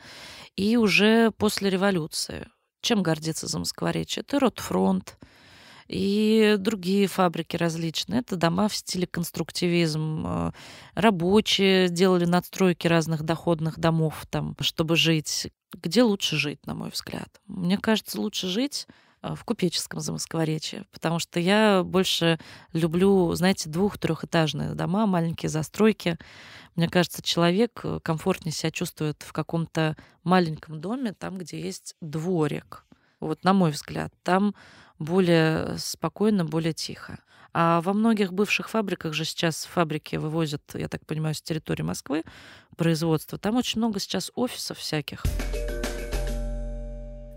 и 0.55 0.75
уже 0.75 1.31
после 1.31 1.69
революции. 1.69 2.47
Чем 2.81 3.01
гордится 3.01 3.47
Замоскворечье? 3.47 4.21
Это 4.21 4.39
Ротфронт, 4.39 5.17
и 5.87 6.55
другие 6.59 7.07
фабрики 7.07 7.55
различные. 7.55 8.19
Это 8.19 8.35
дома 8.35 8.67
в 8.67 8.75
стиле 8.75 9.07
конструктивизм. 9.07 10.25
Э, 10.27 10.51
рабочие 10.95 11.89
делали 11.89 12.25
надстройки 12.25 12.87
разных 12.87 13.23
доходных 13.23 13.79
домов, 13.79 14.25
там, 14.29 14.55
чтобы 14.59 14.97
жить. 14.97 15.47
Где 15.73 16.03
лучше 16.03 16.35
жить, 16.35 16.65
на 16.65 16.75
мой 16.75 16.89
взгляд? 16.89 17.29
Мне 17.45 17.77
кажется, 17.77 18.19
лучше 18.19 18.47
жить 18.47 18.87
в 19.21 19.43
купеческом 19.43 19.99
Замоскворечье, 19.99 20.85
потому 20.91 21.19
что 21.19 21.39
я 21.39 21.83
больше 21.83 22.39
люблю, 22.73 23.33
знаете, 23.33 23.69
двух-трехэтажные 23.69 24.73
дома, 24.73 25.05
маленькие 25.05 25.49
застройки. 25.49 26.17
Мне 26.75 26.87
кажется, 26.87 27.21
человек 27.21 27.81
э, 27.83 27.99
комфортнее 28.03 28.53
себя 28.53 28.71
чувствует 28.71 29.23
в 29.23 29.33
каком-то 29.33 29.95
маленьком 30.23 30.79
доме, 30.79 31.13
там, 31.13 31.37
где 31.37 31.59
есть 31.59 31.95
дворик. 32.01 32.85
Вот, 33.19 33.43
на 33.43 33.53
мой 33.53 33.71
взгляд, 33.71 34.13
там 34.23 34.53
более 34.99 35.77
спокойно, 35.77 36.45
более 36.45 36.73
тихо. 36.73 37.19
А 37.53 37.81
во 37.81 37.93
многих 37.93 38.33
бывших 38.33 38.69
фабриках 38.69 39.13
же 39.13 39.25
сейчас 39.25 39.65
фабрики 39.65 40.15
вывозят, 40.15 40.61
я 40.75 40.87
так 40.87 41.05
понимаю, 41.05 41.33
с 41.33 41.41
территории 41.41 41.81
Москвы 41.81 42.23
производство. 42.75 43.39
Там 43.39 43.55
очень 43.55 43.79
много 43.79 43.99
сейчас 43.99 44.31
офисов 44.35 44.77
всяких. 44.77 45.23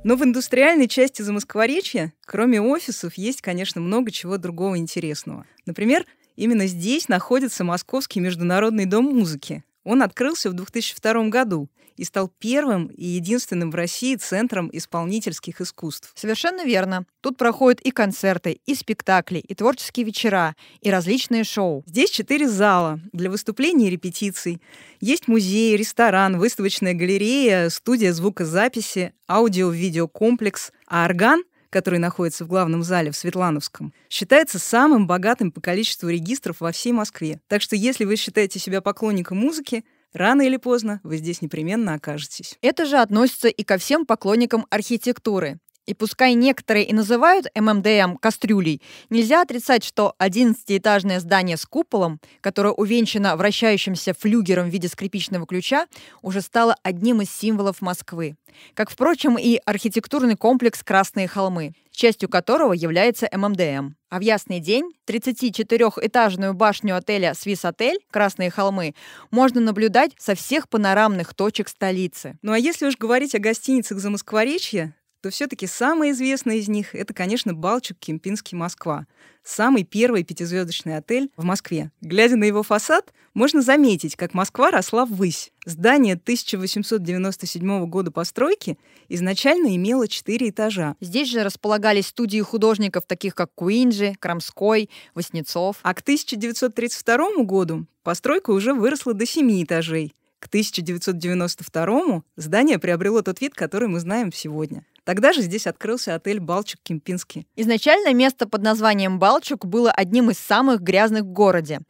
Но 0.03 0.17
в 0.17 0.25
индустриальной 0.25 0.89
части 0.89 1.21
Замоскворечья, 1.21 2.15
кроме 2.25 2.59
офисов, 2.61 3.15
есть, 3.19 3.43
конечно, 3.43 3.83
много 3.83 4.11
чего 4.11 4.39
другого 4.39 4.79
интересного. 4.79 5.45
Например, 5.67 6.07
именно 6.37 6.67
здесь 6.67 7.09
находится 7.09 7.65
Московский 7.65 8.21
международный 8.21 8.87
дом 8.87 9.05
музыки. 9.05 9.63
Он 9.85 10.03
открылся 10.03 10.49
в 10.49 10.55
2002 10.55 11.29
году 11.29 11.69
и 12.01 12.05
стал 12.05 12.33
первым 12.39 12.87
и 12.87 13.05
единственным 13.05 13.71
в 13.71 13.75
России 13.75 14.17
центром 14.17 14.71
исполнительских 14.73 15.61
искусств. 15.61 16.13
Совершенно 16.15 16.65
верно. 16.65 17.05
Тут 17.21 17.37
проходят 17.37 17.83
и 17.83 17.91
концерты, 17.91 18.59
и 18.65 18.75
спектакли, 18.75 19.39
и 19.39 19.55
творческие 19.55 20.07
вечера, 20.07 20.57
и 20.81 20.91
различные 20.91 21.45
шоу. 21.45 21.85
Здесь 21.87 22.09
четыре 22.09 22.49
зала 22.49 23.01
для 23.13 23.29
выступлений 23.29 23.89
и 23.89 23.91
репетиций. 23.91 24.63
Есть 25.03 25.29
музей, 25.29 25.77
ресторан, 25.77 26.39
выставочная 26.39 26.95
галерея, 26.95 27.69
студия 27.69 28.15
звукозаписи, 28.15 29.13
аудио-видеокомплекс, 29.29 30.73
а 30.87 31.05
орган 31.05 31.43
который 31.69 32.01
находится 32.01 32.45
в 32.45 32.49
главном 32.49 32.83
зале 32.83 33.13
в 33.13 33.17
Светлановском, 33.17 33.95
считается 34.09 34.59
самым 34.59 35.07
богатым 35.07 35.53
по 35.53 35.61
количеству 35.61 36.09
регистров 36.09 36.61
во 36.61 36.73
всей 36.73 36.91
Москве. 36.93 37.41
Так 37.47 37.63
что 37.63 37.77
если 37.77 38.05
вы 38.05 38.17
считаете 38.17 38.59
себя 38.59 38.81
поклонником 38.81 39.39
музыки, 39.39 39.85
Рано 40.13 40.43
или 40.43 40.57
поздно 40.57 41.01
вы 41.05 41.19
здесь 41.19 41.41
непременно 41.41 41.95
окажетесь. 41.95 42.59
Это 42.63 42.85
же 42.85 42.99
относится 42.99 43.49
и 43.49 43.63
ко 43.63 43.79
всем 43.79 44.07
поклонникам 44.07 44.67
архитектуры. 44.71 45.61
И 45.87 45.95
пускай 45.95 46.35
некоторые 46.35 46.85
и 46.85 46.93
называют 46.93 47.47
ММДМ 47.55 48.17
кастрюлей, 48.17 48.81
нельзя 49.09 49.43
отрицать, 49.43 49.83
что 49.83 50.15
11-этажное 50.19 51.21
здание 51.21 51.57
с 51.57 51.67
куполом, 51.67 52.21
которое 52.41 52.73
увенчано 52.73 53.37
вращающимся 53.37 54.15
флюгером 54.15 54.69
в 54.69 54.73
виде 54.73 54.89
скрипичного 54.89 55.47
ключа, 55.47 55.87
уже 56.23 56.43
стало 56.43 56.77
одним 56.83 57.23
из 57.23 57.31
символов 57.31 57.81
Москвы. 57.81 58.37
Как, 58.75 58.91
впрочем, 58.91 59.39
и 59.39 59.59
архитектурный 59.65 60.37
комплекс 60.37 60.83
«Красные 60.83 61.29
холмы», 61.29 61.73
частью 61.91 62.29
которого 62.29 62.73
является 62.73 63.29
ММДМ. 63.33 63.95
А 64.09 64.19
в 64.19 64.23
ясный 64.23 64.59
день 64.59 64.93
34-этажную 65.07 66.53
башню 66.53 66.97
отеля 66.97 67.35
«Свис 67.35 67.65
Отель» 67.65 67.99
«Красные 68.11 68.51
холмы» 68.51 68.95
можно 69.31 69.61
наблюдать 69.61 70.13
со 70.19 70.35
всех 70.35 70.69
панорамных 70.69 71.35
точек 71.35 71.69
столицы. 71.69 72.39
Ну 72.43 72.53
а 72.53 72.59
если 72.59 72.87
уж 72.87 72.97
говорить 72.97 73.35
о 73.35 73.39
гостиницах 73.39 73.99
за 73.99 74.11
Москворечье, 74.11 74.95
то 75.21 75.31
все-таки 75.31 75.67
самая 75.67 76.11
известная 76.11 76.57
из 76.57 76.69
них— 76.69 76.95
это, 76.97 77.13
конечно, 77.15 77.55
Балчук 77.55 77.99
Кемпинский 77.99 78.57
Москва. 78.57 79.07
Самый 79.43 79.85
первый 79.85 80.25
пятизвездочный 80.25 80.97
отель 80.97 81.31
в 81.37 81.45
Москве. 81.45 81.91
Глядя 82.01 82.37
на 82.37 82.45
его 82.45 82.63
фасад, 82.63 83.13
можно 83.33 83.63
заметить, 83.63 84.17
как 84.17 84.35
Москва 84.35 84.71
росла 84.71 85.07
ввысь. 85.07 85.53
Здание 85.65 86.15
1897 86.15 87.87
года 87.87 88.11
постройки 88.11 88.79
изначально 89.09 89.77
имело 89.77 90.09
четыре 90.09 90.51
этажа. 90.51 90.97
Здесь 91.01 91.29
же 91.29 91.43
располагались 91.43 92.09
студии 92.09 92.41
художников, 92.41 93.05
таких 93.07 93.35
как 93.35 93.55
Куинджи, 93.55 94.15
Крамской, 94.19 94.91
Васнецов. 95.15 95.77
А 95.83 95.95
к 95.95 96.01
1932 96.01 97.45
году 97.45 97.87
постройка 98.03 98.51
уже 98.51 98.75
выросла 98.75 99.15
до 99.15 99.27
семи 99.27 99.63
этажей 99.63 100.15
К 100.39 100.47
1992 100.47 102.23
здание 102.37 102.79
приобрело 102.79 103.23
тот 103.23 103.41
вид, 103.41 103.55
который 103.55 103.89
мы 103.89 104.01
знаем 104.01 104.33
сегодня. 104.33 104.85
Тогда 105.11 105.33
же 105.33 105.43
здесь 105.43 105.67
открылся 105.67 106.15
отель 106.15 106.39
«Балчук-Кемпинский». 106.39 107.45
Изначально 107.57 108.15
место 108.15 108.47
под 108.47 108.63
названием 108.63 109.19
Балчук 109.19 109.67
было 109.67 109.91
одним 109.91 110.31
из 110.31 110.39
самых 110.39 110.83
грязных 110.83 111.23
в 111.23 111.33
городе. 111.33 111.81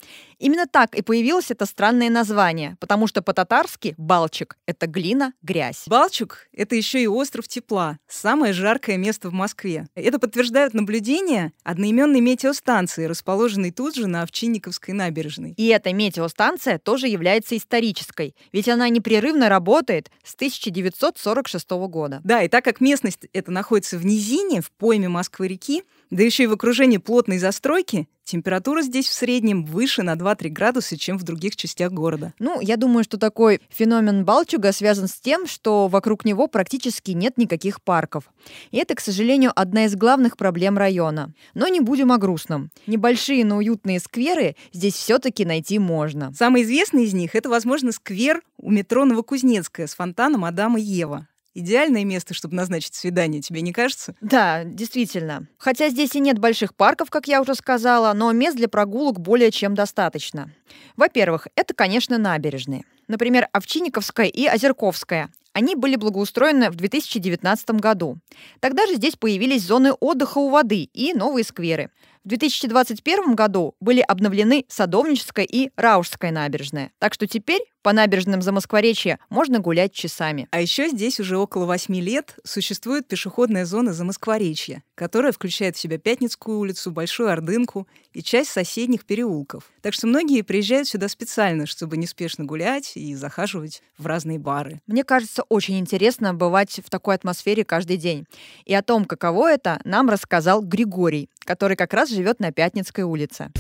Именно 0.41 0.67
так 0.67 0.95
и 0.95 1.03
появилось 1.03 1.51
это 1.51 1.67
странное 1.67 2.09
название, 2.09 2.79
потому 2.81 3.07
что 3.07 3.21
по-татарски 3.21 3.95
«Балчик»— 3.99 4.57
это 4.67 4.87
глина, 4.87 5.35
грязь. 5.43 5.83
Балчук— 5.87 6.49
это 6.55 6.75
еще 6.75 7.03
и 7.03 7.07
остров 7.07 7.47
тепла, 7.47 7.99
самое 8.09 8.55
жаркое 8.55 8.97
место 8.97 9.29
в 9.29 9.35
Москве. 9.35 9.87
Это 9.95 10.19
подтверждают 10.19 10.73
наблюдения 10.73 11.53
одноименной 11.63 12.21
метеостанции, 12.21 13.05
расположенной 13.05 13.71
тут 13.71 13.97
же 13.97 14.07
на 14.07 14.23
Овчинниковской 14.23 14.95
набережной. 14.95 15.53
И 15.59 15.67
эта 15.67 15.93
метеостанция 15.93 16.79
тоже 16.79 17.07
является 17.09 17.55
исторической, 17.55 18.35
ведь 18.51 18.69
она 18.71 18.89
непрерывно 18.89 19.51
работает 19.51 20.11
с 20.25 20.35
1946 20.37 21.71
года. 21.71 22.23
Да, 22.25 22.43
и 22.43 22.49
так 22.49 22.65
как 22.65 22.81
местность 22.81 23.27
эта 23.35 23.51
находится 23.51 23.99
в 23.99 24.07
низине, 24.07 24.63
в 24.63 24.71
пойме 24.71 25.11
Москвы-реки, 25.11 25.83
да 26.11 26.23
еще 26.25 26.45
и 26.45 26.47
в 26.47 26.53
окружении 26.53 26.99
плотной 26.99 27.39
застройки, 27.39 28.09
температура 28.25 28.83
здесь 28.83 29.09
в 29.09 29.13
среднем 29.13 29.65
выше 29.65 30.03
на 30.03 30.15
2-3 30.15 30.49
градуса, 30.49 30.97
чем 30.97 31.19
в 31.19 31.23
других 31.23 31.57
частях 31.57 31.93
города. 31.93 32.35
Ну, 32.39 32.61
я 32.61 32.77
думаю, 32.77 33.05
что 33.05 33.17
такой 33.17 33.61
феномен 33.71 34.25
Балчуга 34.25 34.73
связан 34.73 35.09
с 35.09 35.21
тем, 35.21 35.47
что 35.47 35.89
вокруг 35.89 36.25
него 36.25 36.49
практически 36.49 37.13
нет 37.13 37.39
никаких 37.39 37.81
парков. 37.83 38.25
И 38.71 38.79
это, 38.79 38.95
к 38.95 39.01
сожалению, 39.01 39.53
одна 39.55 39.85
из 39.85 39.95
главных 39.95 40.37
проблем 40.37 40.79
района. 40.79 41.33
Но 41.55 41.69
не 41.69 41.81
будем 41.81 42.13
о 42.13 42.19
грустном. 42.19 42.71
Небольшие, 42.87 43.45
но 43.45 43.59
уютные 43.59 44.01
скверы 44.01 44.57
здесь 44.73 44.95
все-таки 44.95 45.45
найти 45.45 45.79
можно. 45.79 46.33
Самый 46.37 46.63
известный 46.63 47.05
из 47.05 47.15
них— 47.15 47.31
это, 47.35 47.49
возможно, 47.49 47.93
сквер 47.93 48.43
у 48.59 48.71
метро 48.71 49.05
Новокузнецкая 49.05 49.87
с 49.87 49.95
фонтаном 49.95 50.45
Адама 50.45 50.81
и 50.81 50.83
Ева. 50.83 51.27
Идеальное 51.53 52.05
место, 52.05 52.33
чтобы 52.33 52.55
назначить 52.55 52.95
свидание, 52.95 53.43
тебе 53.43 53.61
не 53.61 53.73
кажется? 53.73 54.15
Да, 54.21 54.63
действительно. 54.63 55.49
Хотя 55.59 55.89
здесь 55.89 56.15
и 56.15 56.21
нет 56.21 56.39
больших 56.39 56.75
парков, 56.77 57.11
как 57.11 57.27
я 57.27 57.41
уже 57.41 57.57
сказала, 57.57 58.13
но 58.13 58.31
мест 58.31 58.57
для 58.57 58.69
прогулок 58.69 59.19
более 59.19 59.51
чем 59.51 59.75
достаточно. 59.75 60.53
Во-первых, 60.97 61.49
это, 61.57 61.75
конечно, 61.75 62.19
набережные. 62.19 62.85
Например, 63.09 63.49
Овчинниковская 63.53 64.27
и 64.27 64.47
Озерковская. 64.47 65.31
Они 65.53 65.75
были 65.75 65.97
благоустроены 65.97 66.71
в 66.71 66.77
2019 66.77 67.71
году. 67.73 68.19
Тогда 68.61 68.87
же 68.87 68.95
здесь 68.95 69.17
появились 69.17 69.65
зоны 69.65 69.93
отдыха 69.93 70.39
у 70.39 70.49
воды 70.49 70.89
и 70.93 71.13
новые 71.13 71.43
скверы. 71.43 71.91
В 72.23 72.29
2021 72.29 73.35
году 73.35 73.75
были 73.81 74.01
обновлены 74.01 74.65
Садовническая 74.69 75.45
и 75.45 75.71
Раушская 75.75 76.31
набережная. 76.31 76.93
Так 76.99 77.15
что 77.15 77.27
теперь 77.27 77.63
по 77.83 77.93
набережным 77.93 78.43
Замоскворечья 78.43 79.19
можно 79.31 79.59
гулять 79.59 79.93
часами. 79.93 80.49
А 80.51 80.61
еще 80.61 80.89
здесь 80.89 81.21
уже 81.21 81.39
около 81.39 81.65
восьми 81.65 82.01
лет 82.01 82.37
существует 82.45 83.09
пешеходная 83.09 83.65
зона 83.65 83.93
Замоскворечья, 83.93 84.83
которая 84.95 85.33
включает 85.33 85.77
в 85.77 85.81
себя 85.81 85.99
Пятницкую 85.99 86.59
улицу, 86.59 86.91
Большую 86.91 87.31
Ордынку 87.31 87.89
и 88.13 88.23
часть 88.23 88.51
соседних 88.51 89.05
переулков. 89.05 89.71
Так 89.81 89.95
что 89.95 90.07
многие 90.07 90.43
приезжают 90.43 90.89
сюда 90.89 91.09
специально, 91.09 91.67
чтобы 91.67 91.97
неспешно 91.97 92.45
гулять 92.45 92.93
и 92.97 93.15
захаживать 93.15 93.83
в 93.97 94.07
разные 94.07 94.39
бары. 94.39 94.81
Мне 94.87 95.05
кажется, 95.05 95.43
очень 95.49 95.79
интересно 95.79 96.35
бывать 96.35 96.81
в 96.85 96.91
такой 96.91 97.15
атмосфере 97.15 97.65
каждый 97.65 97.97
день. 97.97 98.27
И 98.65 98.75
о 98.75 98.83
том, 98.83 99.05
каково 99.05 99.53
это, 99.53 99.81
нам 99.85 100.11
рассказал 100.11 100.63
Григорий, 100.63 101.29
который 101.41 101.77
как 101.77 101.95
раз 101.95 102.11
живет 102.11 102.41
на 102.41 102.53
Пятницкой 102.53 103.05
улице. 103.05 103.51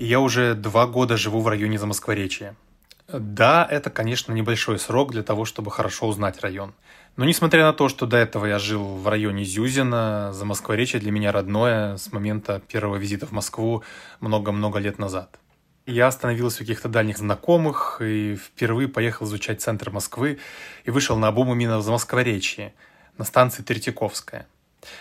Я 0.00 0.20
уже 0.20 0.54
два 0.54 0.86
года 0.86 1.16
живу 1.16 1.40
в 1.40 1.48
районе 1.48 1.76
Замоскворечья. 1.76 2.54
Да, 3.08 3.66
это, 3.68 3.90
конечно, 3.90 4.32
небольшой 4.32 4.78
срок 4.78 5.10
для 5.10 5.24
того, 5.24 5.44
чтобы 5.44 5.72
хорошо 5.72 6.06
узнать 6.06 6.40
район. 6.40 6.72
Но 7.16 7.24
несмотря 7.24 7.64
на 7.64 7.72
то, 7.72 7.88
что 7.88 8.06
до 8.06 8.16
этого 8.16 8.46
я 8.46 8.60
жил 8.60 8.84
в 8.96 9.08
районе 9.08 9.44
Зюзина, 9.44 10.32
Замоскворечье 10.32 11.00
для 11.00 11.10
меня 11.10 11.32
родное 11.32 11.96
с 11.96 12.12
момента 12.12 12.62
первого 12.68 12.94
визита 12.94 13.26
в 13.26 13.32
Москву 13.32 13.82
много-много 14.20 14.78
лет 14.78 15.00
назад. 15.00 15.36
Я 15.84 16.06
остановился 16.06 16.58
у 16.58 16.60
каких-то 16.60 16.88
дальних 16.88 17.18
знакомых 17.18 18.00
и 18.00 18.36
впервые 18.36 18.86
поехал 18.86 19.26
изучать 19.26 19.62
центр 19.62 19.90
Москвы 19.90 20.38
и 20.84 20.90
вышел 20.90 21.16
на 21.16 21.28
обум 21.28 21.52
именно 21.52 21.78
в 21.78 21.82
Замоскворечье, 21.82 22.72
на 23.16 23.24
станции 23.24 23.64
Третьяковская– 23.64 24.46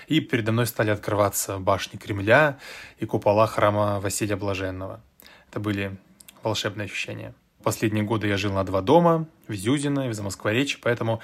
и 0.08 0.20
передо 0.20 0.52
мной 0.52 0.66
стали 0.66 0.90
открываться 0.90 1.58
башни 1.60 1.98
Кремля 1.98 2.58
и 3.00 3.06
купола 3.06 3.48
храма 3.48 4.00
Василия 4.00 4.36
Блаженного. 4.36 5.02
Это 5.50 5.60
были 5.60 5.98
волшебные 6.44 6.86
ощущения. 6.86 7.34
Последние 7.64 8.04
годы 8.04 8.28
я 8.28 8.38
жил 8.38 8.54
на 8.54 8.64
два 8.64 8.82
дома, 8.82 9.28
в 9.48 9.54
Зюзино 9.54 10.08
и 10.08 10.10
в 10.10 10.14
Замоскворечье, 10.14 10.80
поэтому 10.82 11.22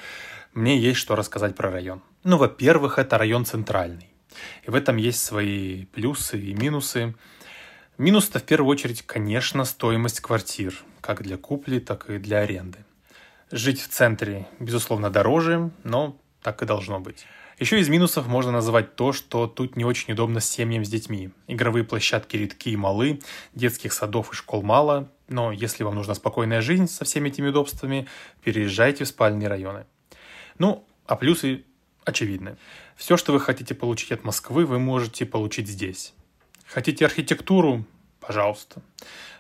мне 0.53 0.77
есть 0.77 0.99
что 0.99 1.15
рассказать 1.15 1.55
про 1.55 1.71
район. 1.71 2.01
Ну, 2.23 2.37
во-первых, 2.37 2.99
это 2.99 3.17
район 3.17 3.45
центральный. 3.45 4.09
И 4.63 4.69
в 4.69 4.75
этом 4.75 4.97
есть 4.97 5.23
свои 5.23 5.85
плюсы 5.85 6.39
и 6.39 6.53
минусы. 6.53 7.15
Минус-то 7.97 8.39
в 8.39 8.43
первую 8.43 8.71
очередь, 8.71 9.03
конечно, 9.03 9.65
стоимость 9.65 10.19
квартир, 10.19 10.83
как 11.01 11.21
для 11.21 11.37
купли, 11.37 11.79
так 11.79 12.09
и 12.09 12.17
для 12.17 12.39
аренды. 12.39 12.79
Жить 13.51 13.81
в 13.81 13.87
центре, 13.87 14.47
безусловно, 14.59 15.09
дороже, 15.09 15.71
но 15.83 16.17
так 16.41 16.61
и 16.63 16.65
должно 16.65 16.99
быть. 16.99 17.25
Еще 17.59 17.79
из 17.79 17.87
минусов 17.87 18.27
можно 18.27 18.51
назвать 18.51 18.95
то, 18.95 19.13
что 19.13 19.47
тут 19.47 19.75
не 19.75 19.85
очень 19.85 20.13
удобно 20.13 20.39
с 20.39 20.49
семьями 20.49 20.83
с 20.83 20.89
детьми. 20.89 21.29
Игровые 21.47 21.83
площадки 21.83 22.35
редки 22.35 22.69
и 22.69 22.75
малы, 22.75 23.21
детских 23.53 23.93
садов 23.93 24.31
и 24.31 24.35
школ 24.35 24.63
мало, 24.63 25.11
но 25.27 25.51
если 25.51 25.83
вам 25.83 25.95
нужна 25.95 26.15
спокойная 26.15 26.61
жизнь 26.61 26.87
со 26.87 27.05
всеми 27.05 27.29
этими 27.29 27.49
удобствами, 27.49 28.07
переезжайте 28.43 29.03
в 29.03 29.07
спальные 29.07 29.47
районы. 29.47 29.85
Ну, 30.57 30.85
а 31.05 31.15
плюсы 31.15 31.63
очевидны. 32.05 32.57
Все, 32.95 33.17
что 33.17 33.33
вы 33.33 33.39
хотите 33.39 33.75
получить 33.75 34.11
от 34.11 34.23
Москвы, 34.23 34.65
вы 34.65 34.79
можете 34.79 35.25
получить 35.25 35.67
здесь. 35.67 36.13
Хотите 36.65 37.05
архитектуру? 37.05 37.85
Пожалуйста. 38.19 38.81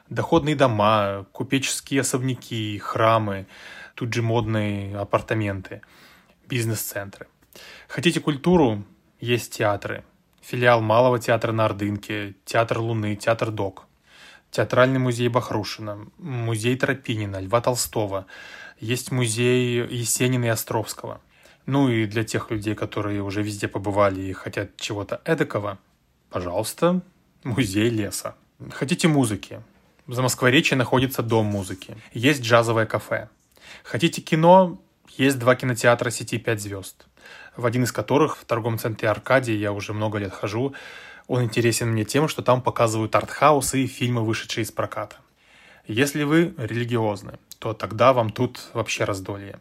Доходные 0.09 0.55
дома, 0.55 1.25
купеческие 1.31 2.01
особняки, 2.01 2.77
храмы, 2.77 3.47
тут 3.95 4.13
же 4.13 4.21
модные 4.21 4.97
апартаменты, 4.97 5.81
бизнес-центры. 6.47 7.27
Хотите 7.87 8.19
культуру? 8.19 8.83
Есть 9.19 9.53
театры. 9.53 10.03
Филиал 10.41 10.81
Малого 10.81 11.19
театра 11.19 11.51
на 11.51 11.65
Ордынке, 11.65 12.35
Театр 12.43 12.79
Луны, 12.79 13.15
Театр 13.15 13.51
Док. 13.51 13.87
Театральный 14.51 14.99
музей 14.99 15.29
Бахрушина, 15.29 16.05
музей 16.17 16.75
Тропинина, 16.77 17.39
Льва 17.39 17.61
Толстого. 17.61 18.25
Есть 18.79 19.11
музей 19.11 19.87
Есенина 19.87 20.45
и 20.45 20.49
Островского. 20.49 21.21
Ну 21.65 21.87
и 21.89 22.05
для 22.05 22.23
тех 22.23 22.51
людей, 22.51 22.75
которые 22.75 23.23
уже 23.23 23.41
везде 23.41 23.67
побывали 23.67 24.21
и 24.21 24.33
хотят 24.33 24.75
чего-то 24.75 25.21
эдакого, 25.23 25.79
пожалуйста, 26.29 27.01
музей 27.43 27.89
леса. 27.89 28.35
Хотите 28.71 29.07
музыки? 29.07 29.61
В 30.05 30.13
Замоскворечье 30.13 30.77
находится 30.77 31.23
Дом 31.23 31.45
музыки. 31.45 31.95
Есть 32.11 32.41
джазовое 32.41 32.85
кафе. 32.85 33.29
Хотите 33.83 34.21
кино? 34.21 34.81
Есть 35.17 35.39
два 35.39 35.55
кинотеатра 35.55 36.09
сети 36.09 36.37
«Пять 36.37 36.61
звезд» 36.61 37.05
в 37.55 37.65
один 37.65 37.83
из 37.83 37.91
которых 37.91 38.37
в 38.37 38.45
торговом 38.45 38.77
центре 38.77 39.09
Аркадии 39.09 39.53
я 39.53 39.71
уже 39.71 39.93
много 39.93 40.17
лет 40.17 40.33
хожу. 40.33 40.73
Он 41.27 41.43
интересен 41.43 41.89
мне 41.89 42.05
тем, 42.05 42.27
что 42.27 42.41
там 42.41 42.61
показывают 42.61 43.15
артхаус 43.15 43.73
и 43.75 43.87
фильмы, 43.87 44.23
вышедшие 44.23 44.63
из 44.63 44.71
проката. 44.71 45.15
Если 45.85 46.23
вы 46.23 46.53
религиозны, 46.57 47.39
то 47.59 47.73
тогда 47.73 48.13
вам 48.13 48.29
тут 48.29 48.69
вообще 48.73 49.03
раздолье. 49.03 49.59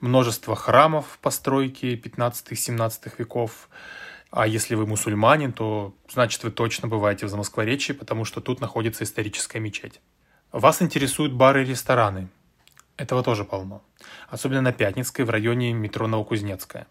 Множество 0.00 0.54
храмов 0.54 1.06
в 1.12 1.18
постройке 1.18 1.96
15-17 1.96 3.12
веков. 3.18 3.68
А 4.30 4.46
если 4.46 4.74
вы 4.74 4.86
мусульманин, 4.86 5.52
то 5.52 5.94
значит 6.08 6.42
вы 6.44 6.50
точно 6.50 6.88
бываете 6.88 7.26
в 7.26 7.28
Замоскворечье, 7.28 7.94
потому 7.94 8.24
что 8.24 8.40
тут 8.40 8.60
находится 8.60 9.04
историческая 9.04 9.60
мечеть. 9.60 10.00
Вас 10.52 10.82
интересуют 10.82 11.32
бары 11.32 11.62
и 11.62 11.66
рестораны. 11.66 12.28
Этого 12.96 13.22
тоже 13.22 13.44
полно. 13.44 13.82
Особенно 14.28 14.62
на 14.62 14.72
Пятницкой 14.72 15.24
в 15.24 15.30
районе 15.30 15.72
метро 15.72 16.06
Новокузнецкая. 16.06 16.86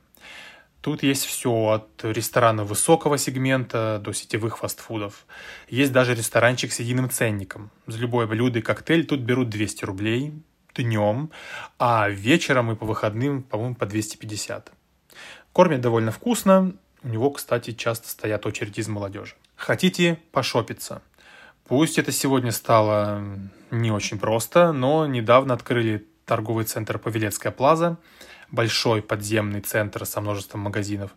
Тут 0.85 1.01
есть 1.01 1.25
все 1.25 1.49
от 1.49 2.03
ресторана 2.03 2.63
высокого 2.63 3.17
сегмента 3.17 3.99
до 4.03 4.13
сетевых 4.13 4.59
фастфудов. 4.59 5.25
Есть 5.67 5.91
даже 5.91 6.13
ресторанчик 6.13 6.71
с 6.71 6.79
единым 6.79 7.09
ценником. 7.09 7.71
За 7.87 7.97
любое 7.97 8.27
блюдо 8.27 8.59
и 8.59 8.61
коктейль 8.61 9.07
тут 9.07 9.21
берут 9.21 9.49
200 9.49 9.83
рублей 9.83 10.33
днем, 10.75 11.31
а 11.79 12.07
вечером 12.07 12.71
и 12.71 12.75
по 12.75 12.85
выходным, 12.85 13.41
по-моему, 13.41 13.73
по 13.73 13.87
250. 13.87 14.71
Кормят 15.53 15.81
довольно 15.81 16.11
вкусно. 16.11 16.75
У 17.01 17.07
него, 17.07 17.31
кстати, 17.31 17.71
часто 17.71 18.07
стоят 18.07 18.45
очереди 18.45 18.81
из 18.81 18.87
молодежи. 18.87 19.33
Хотите 19.55 20.19
пошопиться? 20.31 21.01
Пусть 21.67 21.97
это 21.97 22.11
сегодня 22.11 22.51
стало 22.51 23.23
не 23.71 23.89
очень 23.89 24.19
просто, 24.19 24.71
но 24.71 25.07
недавно 25.07 25.55
открыли 25.55 26.05
торговый 26.25 26.65
центр 26.65 26.99
Павелецкая 26.99 27.51
Плаза– 27.51 27.97
большой 28.55 29.01
подземный 29.01 29.61
центр 29.61 30.05
со 30.05 30.21
множеством 30.21 30.61
магазинов. 30.61 31.11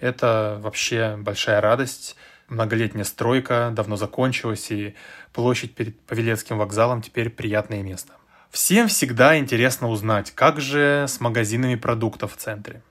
Это 0.00 0.58
вообще 0.60 1.16
большая 1.16 1.60
радость. 1.60 2.16
Многолетняя 2.48 3.04
стройка 3.04 3.70
давно 3.72 3.96
закончилась, 3.96 4.70
и 4.70 4.94
площадь 5.32 5.74
перед 5.74 5.98
Павелецким 6.00 6.58
вокзалом 6.58 7.00
теперь 7.00 7.30
приятное 7.30 7.82
место. 7.82 8.12
Всем 8.50 8.88
всегда 8.88 9.38
интересно 9.38 9.88
узнать, 9.88 10.32
как 10.32 10.60
же 10.60 11.06
с 11.08 11.20
магазинами 11.20 11.76
продуктов 11.76 12.34
в 12.34 12.36
центре. 12.36 12.82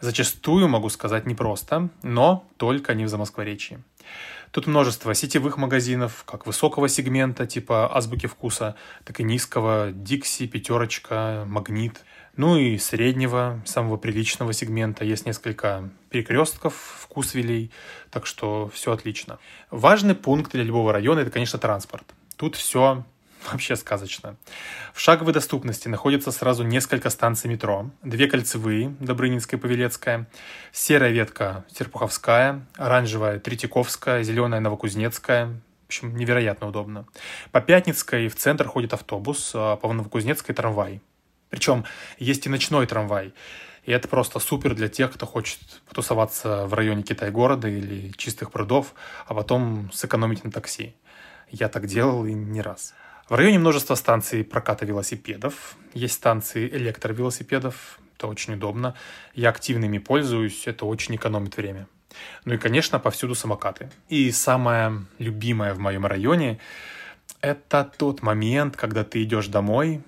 Зачастую, 0.00 0.68
могу 0.68 0.90
сказать, 0.90 1.26
непросто, 1.26 1.88
но 2.02 2.46
только 2.58 2.94
не 2.94 3.04
в 3.04 3.08
Замоскворечье. 3.08 3.82
Тут 4.50 4.66
множество 4.66 5.14
сетевых 5.14 5.56
магазинов, 5.56 6.24
как 6.24 6.46
высокого 6.46 6.88
сегмента, 6.88 7.46
типа 7.46 7.94
Азбуки 7.94 8.26
Вкуса, 8.26 8.76
так 9.04 9.20
и 9.20 9.22
низкого, 9.22 9.90
Дикси, 9.92 10.46
Пятерочка, 10.46 11.44
Магнит. 11.46 12.00
Ну 12.38 12.56
и 12.56 12.78
среднего, 12.78 13.60
самого 13.64 13.96
приличного 13.96 14.52
сегмента. 14.52 15.04
Есть 15.04 15.26
несколько 15.26 15.90
перекрестков, 16.08 16.72
вкусвелей, 17.00 17.72
так 18.10 18.26
что 18.26 18.70
все 18.72 18.92
отлично. 18.92 19.40
Важный 19.72 20.14
пункт 20.14 20.52
для 20.52 20.62
любого 20.62 20.92
района– 20.92 21.18
это, 21.20 21.32
конечно, 21.32 21.58
транспорт. 21.58 22.04
Тут 22.36 22.54
все 22.54 23.04
Вообще 23.50 23.76
сказочно. 23.76 24.36
В 24.92 25.00
шаговой 25.00 25.32
доступности 25.32 25.88
находится 25.88 26.30
сразу 26.32 26.64
несколько 26.64 27.10
станций 27.10 27.50
метро. 27.50 27.90
Две 28.02 28.28
кольцевые, 28.28 28.94
Добрынинская 29.00 29.58
и 29.58 29.62
Павелецкая, 29.62 30.28
серая 30.72 31.10
ветка 31.10 31.64
Серпуховская, 31.72 32.66
оранжевая 32.76 33.38
Третьяковская, 33.38 34.22
зеленая 34.22 34.60
Новокузнецкая. 34.60 35.46
В 35.46 35.86
общем, 35.86 36.16
невероятно 36.16 36.68
удобно. 36.68 37.06
По 37.50 37.60
Пятницкой 37.60 38.28
в 38.28 38.36
центр 38.36 38.66
ходит 38.66 38.92
автобус, 38.92 39.52
а 39.54 39.76
по 39.76 39.92
Новокузнецкой 39.92 40.54
трамвай. 40.54 41.00
Причем 41.50 41.84
есть 42.18 42.46
и 42.46 42.48
ночной 42.48 42.86
трамвай. 42.86 43.32
И 43.84 43.92
это 43.92 44.06
просто 44.06 44.38
супер 44.38 44.74
для 44.74 44.88
тех, 44.88 45.12
кто 45.12 45.24
хочет 45.24 45.58
потусоваться 45.88 46.66
в 46.66 46.74
районе 46.74 47.02
Китай-города 47.02 47.68
или 47.68 48.12
чистых 48.16 48.50
прудов, 48.50 48.94
а 49.26 49.34
потом 49.34 49.90
сэкономить 49.92 50.44
на 50.44 50.50
такси. 50.50 50.94
Я 51.50 51.68
так 51.68 51.86
делал 51.86 52.26
и 52.26 52.34
не 52.34 52.60
раз. 52.60 52.94
В 53.28 53.34
районе 53.34 53.58
множество 53.58 53.94
станций 53.94 54.44
проката 54.44 54.84
велосипедов. 54.84 55.76
Есть 55.94 56.14
станции 56.14 56.68
электровелосипедов. 56.68 57.98
Это 58.16 58.26
очень 58.26 58.54
удобно. 58.54 58.94
Я 59.34 59.50
активно 59.50 59.86
ими 59.86 59.98
пользуюсь. 59.98 60.66
Это 60.66 60.84
очень 60.84 61.16
экономит 61.16 61.56
время. 61.56 61.88
Ну 62.44 62.54
и, 62.54 62.58
конечно, 62.58 62.98
повсюду 62.98 63.34
самокаты. 63.34 63.90
И 64.08 64.30
самое 64.32 65.06
любимое 65.18 65.74
в 65.74 65.78
моем 65.78 66.04
районе– 66.04 66.58
это 67.40 67.90
тот 67.96 68.22
момент, 68.22 68.76
когда 68.76 69.04
ты 69.04 69.22
идешь 69.22 69.46
домой 69.46 70.02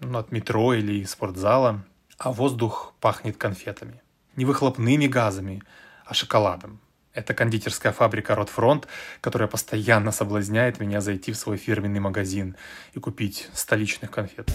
ну, 0.00 0.18
от 0.18 0.32
метро 0.32 0.74
или 0.74 1.04
спортзала, 1.04 1.84
а 2.18 2.32
воздух 2.32 2.94
пахнет 3.00 3.36
конфетами. 3.36 4.02
Не 4.36 4.44
выхлопными 4.44 5.06
газами, 5.06 5.62
а 6.04 6.14
шоколадом. 6.14 6.80
Это 7.12 7.32
кондитерская 7.32 7.92
фабрика 7.92 8.34
Ротфронт, 8.34 8.86
которая 9.22 9.48
постоянно 9.48 10.12
соблазняет 10.12 10.80
меня 10.80 11.00
зайти 11.00 11.32
в 11.32 11.36
свой 11.36 11.56
фирменный 11.56 12.00
магазин 12.00 12.56
и 12.92 13.00
купить 13.00 13.48
столичных 13.54 14.10
конфет. 14.10 14.50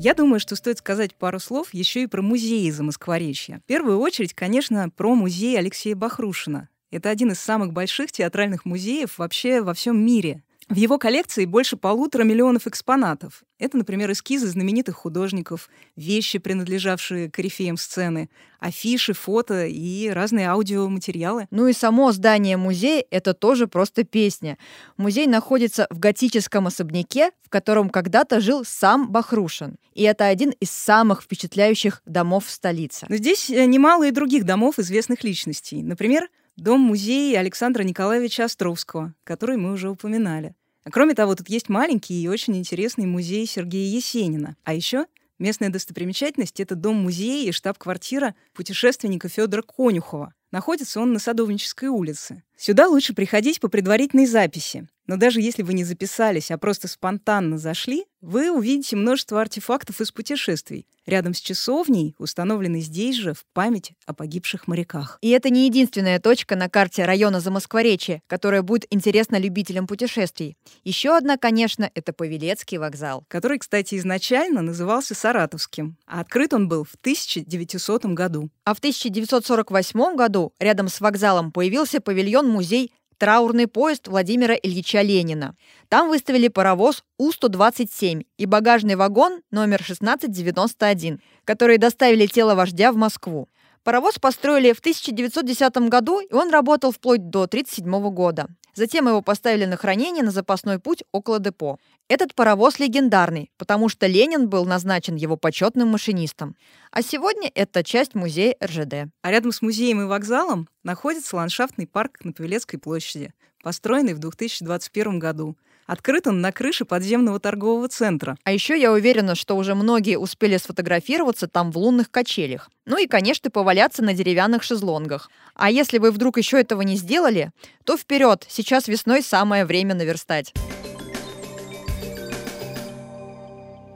Я 0.00 0.14
думаю, 0.14 0.40
что 0.40 0.56
стоит 0.56 0.78
сказать 0.78 1.14
пару 1.14 1.40
слов 1.40 1.74
еще 1.74 2.02
и 2.02 2.06
про 2.06 2.22
музеи 2.22 2.70
Замоскворечья. 2.70 3.60
В 3.64 3.68
первую 3.68 3.98
очередь, 3.98 4.34
конечно, 4.34 4.90
про 4.90 5.14
музей 5.14 5.58
Алексея 5.58 5.96
Бахрушина. 5.96 6.68
Это 6.90 7.10
один 7.10 7.32
из 7.32 7.40
самых 7.40 7.72
больших 7.72 8.12
театральных 8.12 8.64
музеев 8.64 9.18
вообще 9.18 9.60
во 9.60 9.74
всем 9.74 10.04
мире. 10.04 10.42
В 10.68 10.74
его 10.74 10.98
коллекции 10.98 11.46
больше 11.46 11.78
полутора 11.78 12.24
миллионов 12.24 12.66
экспонатов. 12.66 13.42
Это, 13.58 13.78
например, 13.78 14.12
эскизы 14.12 14.48
знаменитых 14.48 14.96
художников, 14.96 15.70
вещи, 15.96 16.38
принадлежавшие 16.38 17.30
корифеям 17.30 17.78
сцены, 17.78 18.28
афиши, 18.60 19.14
фото 19.14 19.64
и 19.64 20.10
разные 20.10 20.50
аудиоматериалы. 20.50 21.46
Ну 21.50 21.68
и 21.68 21.72
само 21.72 22.12
здание 22.12 22.58
музея— 22.58 23.02
это 23.10 23.32
тоже 23.32 23.66
просто 23.66 24.04
песня. 24.04 24.58
Музей 24.98 25.26
находится 25.26 25.86
в 25.88 25.98
готическом 25.98 26.66
особняке, 26.66 27.30
в 27.42 27.48
котором 27.48 27.88
когда-то 27.88 28.40
жил 28.40 28.62
сам 28.66 29.10
Бахрушин. 29.10 29.78
И 29.94 30.02
это 30.02 30.26
один 30.26 30.50
из 30.60 30.70
самых 30.70 31.22
впечатляющих 31.22 32.02
домов 32.04 32.44
в 32.44 32.50
столице. 32.50 33.06
Но 33.08 33.16
здесь 33.16 33.48
э, 33.48 33.64
немало 33.64 34.06
и 34.06 34.10
других 34.10 34.44
домов 34.44 34.78
известных 34.78 35.24
личностей. 35.24 35.82
Например, 35.82 36.28
дом-музей 36.58 37.38
Александра 37.38 37.82
Николаевича 37.84 38.44
Островского, 38.44 39.14
который 39.24 39.56
мы 39.56 39.72
уже 39.72 39.88
упоминали. 39.88 40.54
А 40.88 40.90
кроме 40.90 41.12
того, 41.12 41.34
тут 41.34 41.50
есть 41.50 41.68
маленький 41.68 42.18
и 42.18 42.28
очень 42.28 42.56
интересный 42.56 43.04
музей 43.04 43.44
Сергея 43.46 43.94
Есенина. 43.94 44.56
А 44.64 44.72
еще 44.72 45.04
местная 45.38 45.68
достопримечательность— 45.68 46.60
это 46.60 46.76
дом-музей 46.76 47.46
и 47.46 47.52
штаб-квартира 47.52 48.34
путешественника 48.54 49.28
Федора 49.28 49.60
Конюхова. 49.60 50.32
Находится 50.50 51.00
он 51.00 51.12
на 51.12 51.18
Садовнической 51.18 51.90
улице. 51.90 52.42
Сюда 52.56 52.88
лучше 52.88 53.12
приходить 53.12 53.60
по 53.60 53.68
предварительной 53.68 54.24
записи. 54.24 54.88
Но 55.06 55.18
даже 55.18 55.42
если 55.42 55.62
вы 55.62 55.74
не 55.74 55.84
записались, 55.84 56.50
а 56.50 56.56
просто 56.56 56.88
спонтанно 56.88 57.58
зашли, 57.58 58.06
вы 58.20 58.50
увидите 58.50 58.96
множество 58.96 59.40
артефактов 59.40 60.00
из 60.00 60.10
путешествий, 60.10 60.86
рядом 61.06 61.34
с 61.34 61.40
часовней, 61.40 62.14
установленной 62.18 62.80
здесь 62.80 63.16
же 63.16 63.32
в 63.32 63.44
память 63.52 63.92
о 64.06 64.14
погибших 64.14 64.66
моряках. 64.66 65.18
И 65.20 65.30
это 65.30 65.50
не 65.50 65.66
единственная 65.66 66.18
точка 66.18 66.56
на 66.56 66.68
карте 66.68 67.04
района 67.04 67.40
Замоскворечья, 67.40 68.22
которая 68.26 68.62
будет 68.62 68.86
интересна 68.90 69.36
любителям 69.36 69.86
путешествий. 69.86 70.56
Еще 70.84 71.16
одна, 71.16 71.36
конечно, 71.36 71.90
это 71.94 72.12
Павелецкий 72.12 72.78
вокзал. 72.78 73.24
Который, 73.28 73.58
кстати, 73.58 73.96
изначально 73.96 74.62
назывался 74.62 75.14
Саратовским, 75.14 75.96
а 76.06 76.20
открыт 76.20 76.52
он 76.52 76.68
был 76.68 76.84
в 76.84 76.94
1900 77.00 78.06
году. 78.06 78.50
А 78.64 78.74
в 78.74 78.78
1948 78.78 80.16
году 80.16 80.52
рядом 80.58 80.88
с 80.88 81.00
вокзалом 81.00 81.52
появился 81.52 82.00
павильон-музей 82.00 82.92
траурный 83.18 83.66
поезд 83.66 84.08
Владимира 84.08 84.54
Ильича 84.54 85.02
Ленина. 85.02 85.54
Там 85.88 86.08
выставили 86.08 86.48
паровоз 86.48 87.04
У-127 87.18 88.24
и 88.38 88.46
багажный 88.46 88.94
вагон 88.94 89.42
номер 89.50 89.80
1691, 89.82 91.20
которые 91.44 91.78
доставили 91.78 92.26
тело 92.26 92.54
вождя 92.54 92.92
в 92.92 92.96
Москву. 92.96 93.48
Паровоз 93.84 94.18
построили 94.18 94.72
в 94.72 94.80
1910 94.80 95.76
году, 95.88 96.20
и 96.20 96.32
он 96.32 96.50
работал 96.50 96.92
вплоть 96.92 97.30
до 97.30 97.44
1937 97.44 98.10
года. 98.10 98.46
Затем 98.78 99.08
его 99.08 99.22
поставили 99.22 99.64
на 99.64 99.76
хранение 99.76 100.22
на 100.22 100.30
запасной 100.30 100.78
путь 100.78 101.02
около 101.10 101.40
депо. 101.40 101.80
Этот 102.06 102.36
паровоз 102.36 102.78
легендарный, 102.78 103.50
потому 103.56 103.88
что 103.88 104.06
Ленин 104.06 104.48
был 104.48 104.64
назначен 104.66 105.16
его 105.16 105.36
почетным 105.36 105.88
машинистом. 105.88 106.54
А 106.92 107.02
сегодня 107.02 107.50
это 107.56 107.82
часть 107.82 108.14
музея 108.14 108.54
РЖД. 108.62 109.10
А 109.20 109.30
рядом 109.32 109.50
с 109.50 109.62
музеем 109.62 110.00
и 110.02 110.04
вокзалом 110.04 110.68
находится 110.84 111.34
ландшафтный 111.34 111.88
парк 111.88 112.20
на 112.22 112.32
Павелецкой 112.32 112.78
площади, 112.78 113.34
построенный 113.64 114.14
в 114.14 114.20
2021 114.20 115.18
году. 115.18 115.56
Открыт 115.88 116.26
он 116.26 116.42
на 116.42 116.52
крыше 116.52 116.84
подземного 116.84 117.40
торгового 117.40 117.88
центра. 117.88 118.36
А 118.44 118.52
еще 118.52 118.78
я 118.78 118.92
уверена, 118.92 119.34
что 119.34 119.56
уже 119.56 119.74
многие 119.74 120.18
успели 120.18 120.58
сфотографироваться 120.58 121.48
там 121.48 121.72
в 121.72 121.78
лунных 121.78 122.10
качелях. 122.10 122.68
Ну 122.84 122.98
и, 122.98 123.06
конечно, 123.06 123.50
поваляться 123.50 124.04
на 124.04 124.12
деревянных 124.12 124.62
шезлонгах. 124.62 125.30
А 125.54 125.70
если 125.70 125.96
вы 125.96 126.10
вдруг 126.10 126.36
еще 126.36 126.60
этого 126.60 126.82
не 126.82 126.96
сделали, 126.96 127.52
то 127.84 127.96
вперед, 127.96 128.44
сейчас 128.48 128.86
весной 128.86 129.22
самое 129.22 129.64
время 129.64 129.94
наверстать. 129.94 130.52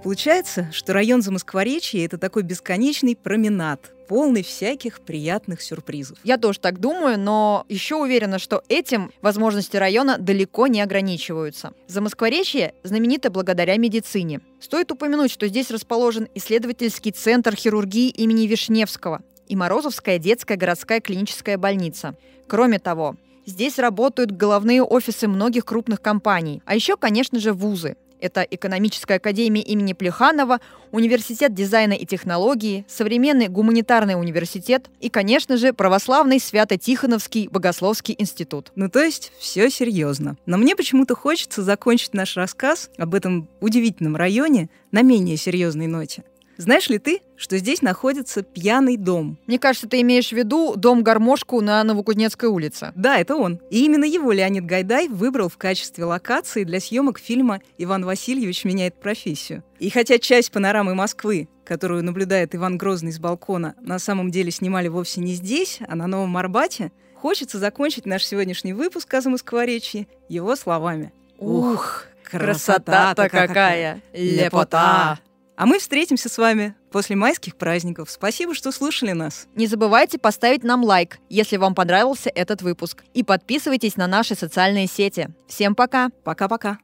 Получается, 0.02 0.68
что 0.72 0.92
район 0.94 1.22
Замоскворечья— 1.22 2.04
это 2.04 2.18
такой 2.18 2.42
бесконечный 2.42 3.14
променад, 3.14 3.92
полный 4.08 4.42
всяких 4.42 5.00
приятных 5.00 5.62
сюрпризов. 5.62 6.18
Я 6.24 6.38
тоже 6.38 6.58
так 6.58 6.80
думаю, 6.80 7.20
но 7.20 7.64
еще 7.68 7.94
уверена, 7.94 8.40
что 8.40 8.64
этим 8.68 9.12
возможности 9.22 9.76
района 9.76 10.18
далеко 10.18 10.66
не 10.66 10.80
ограничиваются. 10.80 11.72
Замоскворечье 11.86 12.74
знаменито 12.82 13.30
благодаря 13.30 13.76
медицине. 13.76 14.40
Стоит 14.60 14.90
упомянуть, 14.90 15.30
что 15.30 15.46
здесь 15.46 15.70
расположен 15.70 16.28
исследовательский 16.34 17.12
центр 17.12 17.54
хирургии 17.54 18.08
имени 18.10 18.48
Вишневского 18.48 19.22
и 19.46 19.54
Морозовская 19.54 20.18
детская 20.18 20.56
городская 20.56 21.00
клиническая 21.00 21.58
больница. 21.58 22.16
Кроме 22.48 22.80
того, 22.80 23.14
Здесь 23.44 23.80
работают 23.80 24.30
головные 24.30 24.84
офисы 24.84 25.26
многих 25.26 25.64
крупных 25.64 26.00
компаний. 26.00 26.62
А 26.64 26.76
еще, 26.76 26.96
конечно 26.96 27.40
же, 27.40 27.52
вузы. 27.52 27.96
Это 28.22 28.42
Экономическая 28.42 29.16
академия 29.16 29.62
имени 29.62 29.94
Плеханова, 29.94 30.60
Университет 30.92 31.54
дизайна 31.54 31.94
и 31.94 32.06
технологии, 32.06 32.84
Современный 32.88 33.48
гуманитарный 33.48 34.14
университет 34.14 34.88
и, 35.00 35.10
конечно 35.10 35.56
же, 35.56 35.72
Православный 35.72 36.38
Свято-Тихоновский 36.38 37.48
Богословский 37.48 38.14
институт. 38.16 38.70
Ну, 38.76 38.88
то 38.88 39.02
есть 39.02 39.32
все 39.40 39.68
серьезно. 39.70 40.36
Но 40.46 40.56
мне 40.56 40.76
почему-то 40.76 41.16
хочется 41.16 41.62
закончить 41.62 42.14
наш 42.14 42.36
рассказ 42.36 42.90
об 42.96 43.14
этом 43.16 43.48
удивительном 43.60 44.14
районе 44.14 44.70
на 44.92 45.02
менее 45.02 45.36
серьезной 45.36 45.88
ноте. 45.88 46.22
Знаешь 46.56 46.88
ли 46.88 46.98
ты, 46.98 47.20
что 47.36 47.58
здесь 47.58 47.82
находится 47.82 48.42
пьяный 48.42 48.96
дом? 48.96 49.38
Мне 49.46 49.58
кажется, 49.58 49.88
ты 49.88 50.00
имеешь 50.02 50.28
в 50.28 50.32
виду 50.32 50.74
дом-гармошку 50.76 51.60
на 51.60 51.82
Новокузнецкой 51.82 52.48
улице. 52.50 52.92
Да, 52.94 53.18
это 53.18 53.36
он. 53.36 53.60
И 53.70 53.84
именно 53.84 54.04
его 54.04 54.32
Леонид 54.32 54.66
Гайдай 54.66 55.08
выбрал 55.08 55.48
в 55.48 55.56
качестве 55.56 56.04
локации 56.04 56.64
для 56.64 56.78
съемок 56.80 57.18
фильма 57.18 57.60
«Иван 57.78 58.04
Васильевич 58.04 58.64
меняет 58.64 59.00
профессию». 59.00 59.64
И 59.78 59.90
хотя 59.90 60.18
часть 60.18 60.52
панорамы 60.52 60.94
Москвы, 60.94 61.48
которую 61.64 62.04
наблюдает 62.04 62.54
Иван 62.54 62.78
Грозный 62.78 63.12
с 63.12 63.18
балкона, 63.18 63.74
на 63.80 63.98
самом 63.98 64.30
деле 64.30 64.50
снимали 64.50 64.88
вовсе 64.88 65.20
не 65.20 65.34
здесь, 65.34 65.80
а 65.88 65.96
на 65.96 66.06
Новом 66.06 66.36
Арбате, 66.36 66.92
хочется 67.14 67.58
закончить 67.58 68.06
наш 68.06 68.24
сегодняшний 68.24 68.72
выпуск 68.72 69.12
о 69.14 69.20
Замоскворечье 69.20 70.06
его 70.28 70.54
словами. 70.54 71.12
Ух, 71.38 72.04
Красота-то 72.24 73.28
какая! 73.28 74.00
Лепота! 74.12 75.18
А 75.56 75.66
мы 75.66 75.78
встретимся 75.78 76.28
с 76.28 76.38
вами 76.38 76.74
после 76.90 77.16
майских 77.16 77.56
праздников. 77.56 78.10
Спасибо, 78.10 78.54
что 78.54 78.72
слушали 78.72 79.12
нас. 79.12 79.46
Не 79.54 79.66
забывайте 79.66 80.18
поставить 80.18 80.64
нам 80.64 80.84
лайк, 80.84 81.18
если 81.28 81.56
вам 81.56 81.74
понравился 81.74 82.30
этот 82.34 82.62
выпуск. 82.62 83.04
И 83.14 83.22
подписывайтесь 83.22 83.96
на 83.96 84.06
наши 84.06 84.34
социальные 84.34 84.86
сети. 84.86 85.28
Всем 85.48 85.74
пока! 85.74 86.10
Пока-пока! 86.24 86.78